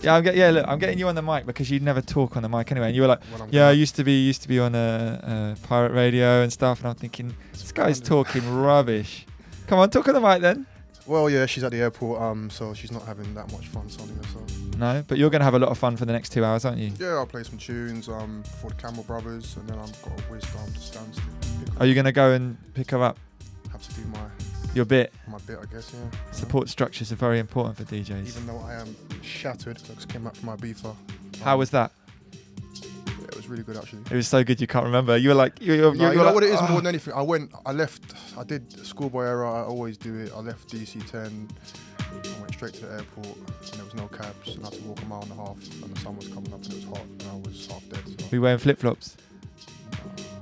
Yeah, 0.02 0.16
I'm 0.16 0.24
get, 0.24 0.36
yeah. 0.36 0.52
Look, 0.52 0.68
I'm 0.68 0.80
getting 0.80 1.00
you 1.00 1.08
on 1.08 1.16
the 1.16 1.22
mic 1.22 1.46
because 1.46 1.72
you'd 1.72 1.82
never 1.82 2.02
talk 2.02 2.38
on 2.38 2.44
the 2.44 2.50
mic 2.50 2.72
anyway. 2.72 2.88
And 2.88 2.96
you 2.96 3.02
were 3.02 3.08
like, 3.08 3.22
"Yeah, 3.50 3.68
I 3.68 3.72
used 3.72 3.96
to 3.96 4.04
be 4.04 4.26
used 4.26 4.42
to 4.44 4.48
be 4.48 4.60
on 4.60 4.76
a, 4.76 5.56
a 5.62 5.68
pirate 5.68 5.92
radio 5.94 6.42
and 6.44 6.54
stuff." 6.54 6.80
And 6.80 6.90
I'm 6.90 6.96
thinking, 6.96 7.36
this 7.52 7.72
guy's 7.72 8.00
talking 8.00 8.48
rubbish. 8.62 9.26
Come 9.68 9.80
on, 9.80 9.90
talk 9.90 10.08
on 10.08 10.14
the 10.14 10.22
mic 10.22 10.42
then. 10.42 10.66
Well, 11.08 11.30
yeah, 11.30 11.46
she's 11.46 11.64
at 11.64 11.72
the 11.72 11.80
airport, 11.80 12.22
um, 12.22 12.50
so 12.50 12.74
she's 12.74 12.92
not 12.92 13.04
having 13.04 13.34
that 13.34 13.50
much 13.54 13.68
fun 13.68 13.90
sunning 13.90 14.18
herself. 14.18 14.52
No, 14.78 15.04
but 15.08 15.18
you're 15.18 15.30
going 15.30 15.40
to 15.40 15.46
have 15.46 15.54
a 15.54 15.60
lot 15.60 15.70
of 15.70 15.78
fun 15.78 15.96
for 15.96 16.04
the 16.04 16.12
next 16.12 16.34
two 16.34 16.44
hours, 16.44 16.66
aren't 16.66 16.80
you? 16.80 16.92
Yeah, 17.00 17.14
I'll 17.14 17.26
play 17.26 17.44
some 17.44 17.58
tunes 17.58 18.10
um, 18.10 18.44
for 18.62 18.70
the 18.70 18.76
Campbell 18.76 19.04
Brothers, 19.04 19.56
and 19.56 19.70
then 19.70 19.80
I've 19.80 20.02
got 20.02 20.20
a 20.20 20.32
wisdom 20.32 20.74
to 20.74 20.80
stand 20.80 21.14
still. 21.14 21.26
Pick 21.66 21.80
Are 21.82 21.86
you 21.86 21.94
going 21.94 22.06
to 22.06 22.12
go 22.12 22.32
and 22.32 22.58
pick 22.74 22.92
her 22.92 23.02
up? 23.02 23.18
Have 23.72 23.88
to 23.88 23.94
do 23.94 24.06
my 24.08 24.20
Your 24.74 24.86
bit. 24.86 25.14
my 25.28 25.38
bit, 25.40 25.58
I 25.62 25.66
guess. 25.74 25.94
Yeah. 25.94 26.20
Support 26.32 26.70
structures 26.70 27.12
are 27.12 27.16
very 27.16 27.40
important 27.40 27.78
for 27.78 27.84
DJs. 27.84 28.28
Even 28.28 28.48
though 28.48 28.60
I 28.60 28.76
am 28.76 28.96
shattered, 29.24 29.78
I 29.90 29.94
just 29.96 30.10
came 30.10 30.24
back 30.24 30.36
from 30.36 30.50
Ibiza. 30.50 30.96
How 31.42 31.58
was 31.58 31.70
that? 31.72 31.92
Yeah, 32.32 32.40
it 33.30 33.36
was 33.36 33.48
really 33.48 33.64
good 33.64 33.78
actually. 33.78 34.02
It 34.12 34.16
was 34.16 34.28
so 34.28 34.44
good 34.44 34.62
you 34.62 34.68
can't 34.68 34.86
remember. 34.86 35.18
You 35.18 35.30
were 35.30 35.36
like, 35.36 35.60
you, 35.62 35.74
you, 35.74 35.82
No, 35.82 35.92
you 35.92 36.10
you 36.10 36.16
know 36.18 36.24
like, 36.26 36.34
what 36.36 36.44
it 36.44 36.52
is 36.52 36.60
"Ah." 36.60 36.68
more 36.68 36.80
than 36.82 36.88
anything. 36.88 37.14
I 37.14 37.22
went, 37.22 37.52
I 37.66 37.72
left, 37.72 38.14
I 38.38 38.44
did 38.44 38.72
schoolboy 38.86 39.24
era. 39.24 39.52
I 39.52 39.64
always 39.64 39.98
do 39.98 40.16
it. 40.18 40.32
I 40.36 40.40
left 40.40 40.70
DC10. 40.70 41.50
I 42.00 42.40
went 42.42 42.54
straight 42.54 42.74
to 42.76 42.86
the 42.86 42.94
airport, 42.94 43.36
and 43.36 43.74
there 43.74 43.84
was 43.86 43.94
no 43.96 44.08
cabs, 44.08 44.56
and 44.56 44.66
I 44.66 44.70
had 44.70 44.78
to 44.80 44.84
walk 44.84 45.02
a 45.02 45.06
mile 45.06 45.22
and 45.24 45.32
a 45.32 45.36
half, 45.36 45.58
and 45.84 45.96
the 45.96 46.00
sun 46.00 46.16
was 46.16 46.28
coming 46.30 46.54
up, 46.54 46.64
and 46.64 46.74
it 46.74 46.76
was 46.76 46.86
hot, 46.86 47.06
and 47.06 47.24
I 47.32 47.36
was 47.36 47.68
half 47.68 47.84
dead. 47.90 48.00
So. 48.06 48.26
Were 48.32 48.36
you 48.38 48.42
wearing 48.42 48.60
flip 48.60 48.80
flops? 48.80 49.18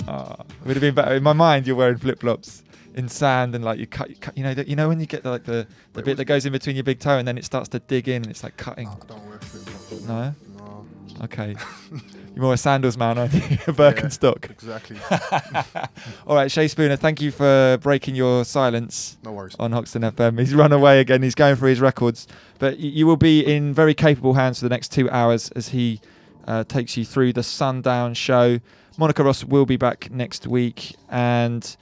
Ah, 0.07 0.35
it 0.41 0.67
would 0.67 0.75
have 0.75 0.81
been 0.81 0.93
better. 0.93 1.15
In 1.15 1.23
my 1.23 1.33
mind, 1.33 1.65
you're 1.65 1.75
wearing 1.75 1.97
flip 1.97 2.19
flops 2.19 2.61
in 2.95 3.07
sand 3.09 3.53
and 3.55 3.63
like 3.63 3.77
you 3.79 3.85
cut, 3.87 4.09
you, 4.09 4.15
cut, 4.15 4.37
you 4.37 4.43
know, 4.43 4.53
the, 4.53 4.67
you 4.67 4.75
know 4.75 4.87
when 4.87 4.99
you 4.99 5.05
get 5.05 5.23
the, 5.23 5.29
like 5.31 5.43
the, 5.43 5.67
the 5.93 6.01
bit 6.01 6.17
that 6.17 6.25
goes 6.25 6.45
in 6.45 6.51
between 6.51 6.75
your 6.75 6.83
big 6.83 6.99
toe 6.99 7.17
and 7.17 7.27
then 7.27 7.37
it 7.37 7.45
starts 7.45 7.69
to 7.69 7.79
dig 7.79 8.07
in 8.07 8.23
and 8.23 8.27
it's 8.31 8.43
like 8.43 8.57
cutting. 8.57 8.87
I 8.87 8.95
don't 9.07 9.25
wear 9.27 9.37
flip 9.39 9.63
flops. 9.63 10.03
No. 10.07 10.33
No. 10.57 10.85
Okay. 11.25 11.55
You're 12.35 12.43
more 12.43 12.53
a 12.55 12.57
sandals 12.57 12.97
man, 12.97 13.17
aren't 13.17 13.33
you? 13.33 13.39
A 13.67 13.71
Birkenstock. 13.71 14.49
exactly. 14.49 14.97
All 16.27 16.35
right, 16.35 16.51
Shay 16.51 16.67
Spooner, 16.67 16.97
thank 16.97 17.21
you 17.21 17.31
for 17.31 17.77
breaking 17.81 18.15
your 18.15 18.43
silence 18.43 19.17
No 19.23 19.31
worries. 19.31 19.55
on 19.57 19.71
Hoxton 19.71 20.01
FM. 20.01 20.37
He's 20.39 20.53
run 20.53 20.73
away 20.73 20.99
again. 20.99 21.21
He's 21.23 21.35
going 21.35 21.55
for 21.55 21.67
his 21.67 21.79
records. 21.79 22.27
But 22.59 22.73
y- 22.73 22.83
you 22.85 23.07
will 23.07 23.15
be 23.17 23.39
in 23.39 23.73
very 23.73 23.93
capable 23.93 24.33
hands 24.33 24.59
for 24.59 24.65
the 24.65 24.69
next 24.69 24.91
two 24.91 25.09
hours 25.11 25.49
as 25.51 25.69
he 25.69 26.01
uh, 26.45 26.65
takes 26.65 26.97
you 26.97 27.05
through 27.05 27.31
the 27.33 27.43
Sundown 27.43 28.13
show. 28.13 28.59
Monica 28.97 29.23
Ross 29.23 29.43
will 29.45 29.65
be 29.65 29.77
back 29.77 30.11
next 30.11 30.45
week. 30.45 30.95
And 31.09 31.75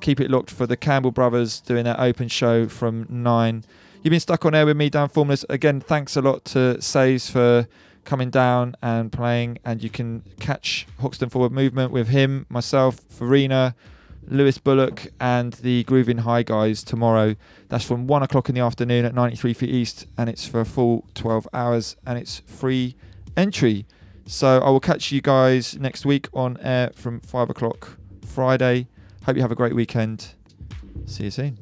keep 0.00 0.20
it 0.20 0.30
locked 0.30 0.50
for 0.50 0.66
the 0.66 0.76
Campbell 0.76 1.10
Brothers 1.10 1.60
doing 1.60 1.84
their 1.84 2.00
open 2.00 2.28
show 2.28 2.68
from 2.68 3.06
9. 3.08 3.64
You've 4.02 4.10
been 4.10 4.20
stuck 4.20 4.44
on 4.46 4.54
air 4.54 4.64
with 4.66 4.76
me, 4.76 4.88
Dan 4.88 5.08
Formless. 5.08 5.44
Again, 5.48 5.80
thanks 5.80 6.16
a 6.16 6.22
lot 6.22 6.44
to 6.46 6.76
Saes 6.78 7.30
for 7.30 7.68
coming 8.04 8.30
down 8.30 8.74
and 8.82 9.12
playing. 9.12 9.58
And 9.64 9.82
you 9.82 9.90
can 9.90 10.22
catch 10.38 10.86
Hoxton 11.00 11.28
Forward 11.28 11.52
Movement 11.52 11.92
with 11.92 12.08
him, 12.08 12.46
myself, 12.48 13.00
Farina, 13.08 13.74
Lewis 14.26 14.58
Bullock, 14.58 15.08
and 15.20 15.52
the 15.54 15.84
Grooving 15.84 16.18
High 16.18 16.42
guys 16.42 16.82
tomorrow. 16.82 17.36
That's 17.68 17.84
from 17.84 18.06
1 18.06 18.22
o'clock 18.22 18.48
in 18.48 18.54
the 18.54 18.62
afternoon 18.62 19.04
at 19.04 19.14
93 19.14 19.52
Feet 19.52 19.70
East. 19.70 20.06
And 20.16 20.30
it's 20.30 20.46
for 20.46 20.60
a 20.60 20.64
full 20.64 21.06
12 21.14 21.48
hours. 21.52 21.96
And 22.06 22.18
it's 22.18 22.40
free 22.46 22.96
entry. 23.36 23.86
So 24.26 24.60
I 24.60 24.70
will 24.70 24.80
catch 24.80 25.12
you 25.12 25.20
guys 25.20 25.78
next 25.78 26.06
week 26.06 26.28
on 26.32 26.56
air 26.62 26.90
from 26.94 27.20
5 27.20 27.50
o'clock 27.50 27.98
Friday. 28.24 28.86
Hope 29.26 29.36
you 29.36 29.42
have 29.42 29.52
a 29.52 29.56
great 29.56 29.74
weekend. 29.74 30.34
See 31.06 31.24
you 31.24 31.30
soon. 31.30 31.58